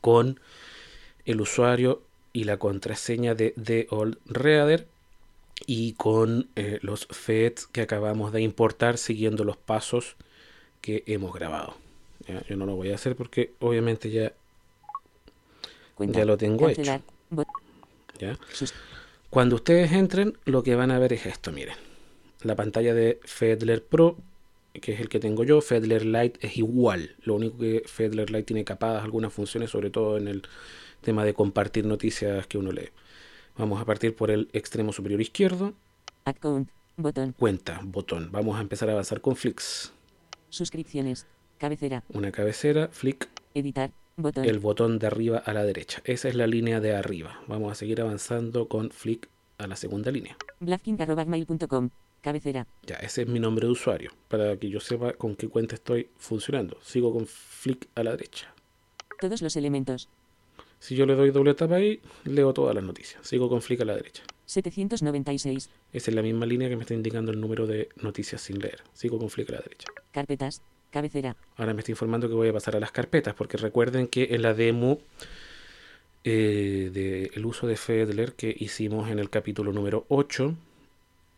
con 0.00 0.40
el 1.24 1.40
usuario 1.40 2.02
y 2.32 2.44
la 2.44 2.56
contraseña 2.56 3.34
de 3.34 3.54
The 3.62 3.86
Old 3.90 4.18
Reader 4.26 4.86
y 5.66 5.92
con 5.92 6.48
eh, 6.56 6.78
los 6.82 7.06
feds 7.06 7.66
que 7.66 7.82
acabamos 7.82 8.32
de 8.32 8.42
importar 8.42 8.98
siguiendo 8.98 9.44
los 9.44 9.56
pasos 9.56 10.16
que 10.80 11.04
hemos 11.06 11.32
grabado. 11.32 11.74
Ya, 12.26 12.42
Yo 12.46 12.56
no 12.56 12.66
lo 12.66 12.76
voy 12.76 12.90
a 12.90 12.96
hacer 12.96 13.16
porque 13.16 13.52
obviamente 13.60 14.10
ya, 14.10 14.32
ya 15.98 16.24
lo 16.24 16.36
tengo 16.36 16.68
hecho. 16.68 16.82
¿ya? 18.18 18.38
Cuando 19.30 19.56
ustedes 19.56 19.92
entren, 19.92 20.36
lo 20.44 20.62
que 20.62 20.74
van 20.74 20.90
a 20.90 20.98
ver 20.98 21.12
es 21.12 21.26
esto, 21.26 21.52
miren. 21.52 21.76
La 22.42 22.56
pantalla 22.56 22.94
de 22.94 23.20
Fedler 23.24 23.84
Pro, 23.84 24.16
que 24.80 24.92
es 24.92 25.00
el 25.00 25.08
que 25.08 25.20
tengo 25.20 25.44
yo, 25.44 25.60
Fedler 25.60 26.04
Lite 26.04 26.46
es 26.46 26.56
igual. 26.56 27.16
Lo 27.22 27.34
único 27.34 27.58
que 27.58 27.82
Fedler 27.86 28.30
Lite 28.30 28.44
tiene 28.44 28.64
capadas 28.64 29.04
algunas 29.04 29.32
funciones, 29.32 29.70
sobre 29.70 29.90
todo 29.90 30.16
en 30.16 30.28
el 30.28 30.42
tema 31.00 31.24
de 31.24 31.34
compartir 31.34 31.84
noticias 31.84 32.46
que 32.46 32.58
uno 32.58 32.72
lee. 32.72 32.90
Vamos 33.56 33.80
a 33.80 33.84
partir 33.84 34.14
por 34.14 34.30
el 34.30 34.48
extremo 34.52 34.92
superior 34.92 35.20
izquierdo. 35.20 35.74
Account. 36.24 36.70
Botón. 36.96 37.34
Cuenta, 37.38 37.80
botón. 37.84 38.30
Vamos 38.32 38.58
a 38.58 38.60
empezar 38.60 38.88
a 38.88 38.92
avanzar 38.92 39.20
con 39.20 39.36
flicks. 39.36 39.92
Suscripciones. 40.50 41.26
Cabecera. 41.58 42.02
Una 42.08 42.32
cabecera, 42.32 42.88
flick, 42.88 43.28
Editar. 43.54 43.90
Botón. 44.16 44.44
el 44.44 44.58
botón 44.58 44.98
de 44.98 45.06
arriba 45.06 45.38
a 45.38 45.52
la 45.52 45.64
derecha. 45.64 46.02
Esa 46.04 46.28
es 46.28 46.34
la 46.34 46.46
línea 46.48 46.80
de 46.80 46.94
arriba. 46.94 47.40
Vamos 47.46 47.70
a 47.70 47.74
seguir 47.76 48.00
avanzando 48.00 48.66
con 48.66 48.90
Flick 48.90 49.28
a 49.58 49.66
la 49.68 49.76
segunda 49.76 50.10
línea. 50.10 50.36
Blafking.mail.com. 50.60 51.90
Cabecera. 52.20 52.66
Ya, 52.84 52.96
ese 52.96 53.22
es 53.22 53.28
mi 53.28 53.38
nombre 53.38 53.66
de 53.66 53.72
usuario, 53.72 54.12
para 54.28 54.56
que 54.56 54.68
yo 54.68 54.80
sepa 54.80 55.12
con 55.12 55.36
qué 55.36 55.48
cuenta 55.48 55.74
estoy 55.74 56.08
funcionando. 56.16 56.78
Sigo 56.82 57.12
con 57.12 57.26
Flick 57.26 57.88
a 57.94 58.02
la 58.02 58.12
derecha. 58.12 58.52
Todos 59.20 59.42
los 59.42 59.56
elementos. 59.56 60.08
Si 60.80 60.94
yo 60.94 61.06
le 61.06 61.14
doy 61.14 61.30
doble 61.30 61.54
tapa 61.54 61.76
ahí, 61.76 62.00
leo 62.24 62.52
todas 62.52 62.74
las 62.74 62.84
noticias. 62.84 63.26
Sigo 63.26 63.48
con 63.48 63.62
Flick 63.62 63.80
a 63.80 63.84
la 63.84 63.96
derecha. 63.96 64.22
796. 64.46 65.70
Esa 65.92 66.10
es 66.10 66.14
la 66.14 66.22
misma 66.22 66.46
línea 66.46 66.68
que 66.68 66.76
me 66.76 66.82
está 66.82 66.94
indicando 66.94 67.32
el 67.32 67.40
número 67.40 67.66
de 67.66 67.88
noticias 68.00 68.40
sin 68.40 68.58
leer. 68.60 68.82
Sigo 68.92 69.18
con 69.18 69.28
Flick 69.28 69.50
a 69.50 69.52
la 69.54 69.60
derecha. 69.60 69.88
Carpetas. 70.12 70.62
Cabecera. 70.90 71.36
Ahora 71.56 71.74
me 71.74 71.80
está 71.80 71.92
informando 71.92 72.28
que 72.28 72.34
voy 72.34 72.48
a 72.48 72.52
pasar 72.52 72.74
a 72.74 72.80
las 72.80 72.92
carpetas, 72.92 73.34
porque 73.34 73.58
recuerden 73.58 74.08
que 74.08 74.28
en 74.30 74.40
la 74.40 74.54
demo 74.54 74.98
eh, 76.24 76.90
del 76.92 77.44
uso 77.44 77.66
de 77.66 77.76
Fedler 77.76 78.32
que 78.32 78.54
hicimos 78.58 79.10
en 79.10 79.18
el 79.18 79.28
capítulo 79.28 79.72
número 79.72 80.06
8, 80.08 80.54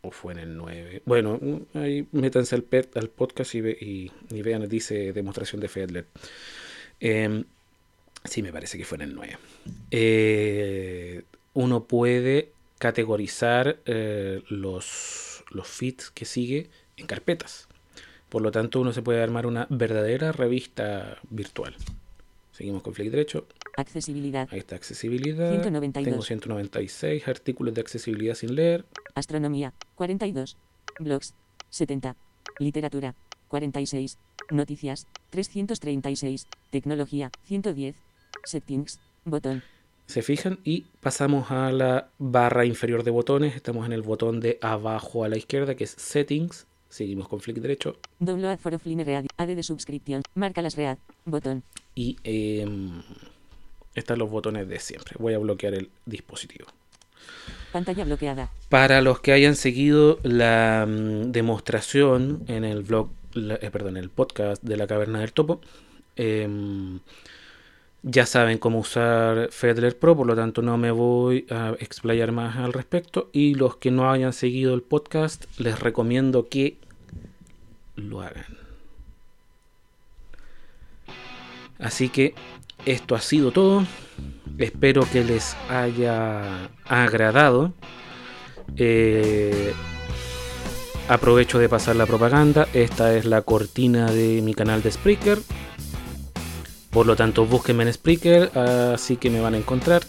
o 0.03 0.11
fue 0.11 0.33
en 0.33 0.39
el 0.39 0.57
9, 0.57 1.03
bueno, 1.05 1.39
ahí 1.75 2.07
métanse 2.13 2.55
al, 2.55 2.67
al 2.95 3.09
podcast 3.11 3.55
y 3.55 4.11
vean, 4.31 4.69
dice 4.69 5.13
demostración 5.13 5.61
de 5.61 5.69
Fedler. 5.69 6.07
Em, 7.01 7.45
sí, 8.25 8.43
me 8.43 8.53
parece 8.53 8.79
que 8.79 8.85
fue 8.85 8.97
en 8.97 9.03
el 9.03 9.15
9. 9.15 9.39
Eh, 9.91 11.23
uno 11.55 11.85
puede 11.85 12.53
categorizar 12.79 13.81
eh, 13.85 14.43
los, 14.49 15.45
los 15.51 15.69
feeds 15.69 16.11
que 16.11 16.25
sigue 16.25 16.69
en 16.97 17.07
carpetas. 17.07 17.69
Por 18.29 18.43
lo 18.43 18.53
tanto, 18.53 18.81
uno 18.81 18.93
se 18.93 19.03
puede 19.03 19.23
armar 19.23 19.47
una 19.47 19.67
verdadera 19.71 20.33
revista 20.33 21.19
virtual. 21.31 21.75
Seguimos 22.53 22.83
con 22.83 22.95
Flick 22.95 23.11
derecho. 23.11 23.47
Accesibilidad. 23.81 24.47
Ahí 24.51 24.59
está 24.59 24.77
accesibilidad. 24.77 25.51
192. 25.51 26.05
Tengo 26.05 26.23
196 26.23 27.27
artículos 27.27 27.73
de 27.75 27.81
accesibilidad 27.81 28.35
sin 28.35 28.55
leer. 28.55 28.85
Astronomía. 29.15 29.73
42. 29.95 30.57
Blogs. 30.99 31.35
70. 31.71 32.15
Literatura. 32.59 33.15
46. 33.49 34.19
Noticias. 34.51 35.07
336. 35.31 36.47
Tecnología. 36.71 37.31
110. 37.45 37.97
Settings. 38.45 39.01
Botón. 39.25 39.63
Se 40.07 40.23
fijan 40.23 40.59
y 40.65 40.85
pasamos 41.01 41.51
a 41.51 41.73
la 41.73 42.11
barra 42.19 42.67
inferior 42.67 43.03
de 43.03 43.13
botones. 43.13 43.57
Estamos 43.57 43.87
en 43.87 43.93
el 43.93 44.03
botón 44.03 44.41
de 44.41 44.59
abajo 44.61 45.25
a 45.25 45.29
la 45.29 45.39
izquierda 45.39 45.75
que 45.75 45.85
es 45.85 45.93
Settings. 45.93 46.67
Seguimos 46.91 47.29
con 47.29 47.41
Flick 47.41 47.59
derecho. 47.59 47.97
Download 48.19 48.59
for 48.59 48.75
offline 48.75 49.05
read. 49.05 49.27
AD 49.37 49.55
de 49.55 49.63
suscripción. 49.63 50.23
Marca 50.35 50.61
las 50.61 50.77
read. 50.77 50.99
Botón. 51.25 51.63
Y 51.95 52.17
em, 52.25 53.03
están 53.95 54.19
los 54.19 54.31
botones 54.31 54.69
de 54.69 54.79
siempre. 54.79 55.17
Voy 55.19 55.35
a 55.35 55.39
bloquear 55.39 55.75
el 55.75 55.91
dispositivo. 56.07 56.67
Pantalla 57.73 58.05
bloqueada. 58.05 58.51
Para 58.69 59.01
los 59.01 59.21
que 59.21 59.33
hayan 59.33 59.55
seguido 59.57 60.19
la 60.23 60.87
mm, 60.89 61.31
demostración 61.33 62.43
en 62.49 62.65
el 62.65 62.83
blog, 62.83 63.11
la- 63.33 63.55
eh, 63.57 63.71
perdón, 63.71 63.97
el 63.97 64.11
podcast 64.11 64.63
de 64.63 64.77
la 64.77 64.87
caverna 64.87 65.21
del 65.21 65.33
topo, 65.33 65.61
em, 66.17 66.99
ya 68.03 68.27
saben 68.27 68.59
cómo 68.59 68.79
usar 68.81 69.49
Fedler 69.53 69.97
Pro, 69.99 70.17
por 70.17 70.27
lo 70.27 70.35
tanto 70.35 70.63
no 70.63 70.79
me 70.79 70.91
voy 70.91 71.47
a 71.51 71.75
explayar 71.79 72.33
más 72.33 72.57
al 72.57 72.73
respecto. 72.73 73.29
Y 73.33 73.55
los 73.55 73.77
que 73.77 73.91
no 73.91 74.11
hayan 74.11 74.33
seguido 74.33 74.75
el 74.75 74.83
podcast, 74.83 75.45
les 75.59 75.79
recomiendo 75.79 76.49
que 76.49 76.77
lo 77.97 78.23
hagan. 78.23 78.57
Así 81.79 82.09
que 82.09 82.35
esto 82.87 83.15
ha 83.15 83.21
sido 83.21 83.53
todo. 83.53 83.85
Espero 84.59 85.07
que 85.11 85.25
les 85.25 85.57
haya 85.69 86.69
agradado. 86.87 87.73
Eh, 88.77 89.73
aprovecho 91.09 91.59
de 91.59 91.69
pasar 91.69 91.97
la 91.97 92.07
propaganda. 92.07 92.69
Esta 92.75 93.15
es 93.17 93.25
la 93.25 93.43
cortina 93.43 94.11
de 94.11 94.43
mi 94.43 94.55
canal 94.55 94.83
de 94.83 94.93
Spreaker. 94.93 95.39
Por 96.91 97.07
lo 97.07 97.17
tanto, 97.17 97.47
búsquenme 97.47 97.85
en 97.85 97.93
Spreaker, 97.93 98.57
así 98.59 99.17
que 99.17 99.31
me 99.31 99.41
van 99.41 99.55
a 99.55 99.59
encontrar. 99.59 100.03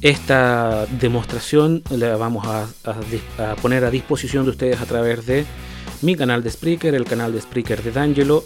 Esta 0.00 0.86
demostración 0.86 1.82
la 1.90 2.16
vamos 2.16 2.46
a, 2.46 2.66
a 2.84 3.56
poner 3.56 3.84
a 3.84 3.90
disposición 3.90 4.44
de 4.44 4.50
ustedes 4.50 4.80
a 4.80 4.86
través 4.86 5.26
de 5.26 5.44
mi 6.02 6.14
canal 6.14 6.42
de 6.42 6.50
Spreaker, 6.50 6.94
el 6.94 7.04
canal 7.04 7.32
de 7.32 7.40
Spreaker 7.40 7.82
de 7.82 7.90
D'Angelo, 7.90 8.44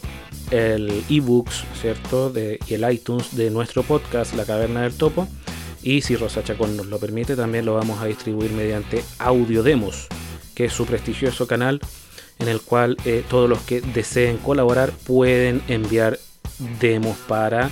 el 0.52 1.04
ebooks, 1.08 1.64
¿cierto? 1.80 2.30
De, 2.30 2.60
y 2.68 2.74
el 2.74 2.92
iTunes 2.92 3.34
de 3.34 3.50
nuestro 3.50 3.82
podcast, 3.82 4.34
La 4.34 4.44
Caverna 4.44 4.82
del 4.82 4.94
Topo. 4.94 5.26
Y 5.82 6.02
si 6.02 6.14
Rosa 6.14 6.44
Chacón 6.44 6.76
nos 6.76 6.86
lo 6.86 6.98
permite, 6.98 7.34
también 7.34 7.64
lo 7.64 7.74
vamos 7.74 8.00
a 8.00 8.06
distribuir 8.06 8.52
mediante 8.52 9.02
Audio 9.18 9.64
Demos, 9.64 10.06
que 10.54 10.66
es 10.66 10.72
su 10.72 10.86
prestigioso 10.86 11.48
canal 11.48 11.80
en 12.38 12.48
el 12.48 12.60
cual 12.60 12.96
eh, 13.04 13.24
todos 13.28 13.48
los 13.48 13.60
que 13.60 13.80
deseen 13.80 14.36
colaborar 14.38 14.90
pueden 14.90 15.62
enviar 15.68 16.18
demos 16.80 17.16
para 17.28 17.70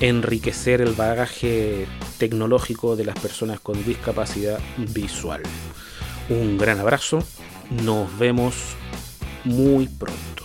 enriquecer 0.00 0.80
el 0.82 0.92
bagaje 0.92 1.86
tecnológico 2.18 2.96
de 2.96 3.06
las 3.06 3.18
personas 3.18 3.60
con 3.60 3.82
discapacidad 3.84 4.58
visual. 4.76 5.42
Un 6.28 6.58
gran 6.58 6.78
abrazo, 6.78 7.22
nos 7.70 8.16
vemos 8.18 8.54
muy 9.44 9.88
pronto. 9.88 10.35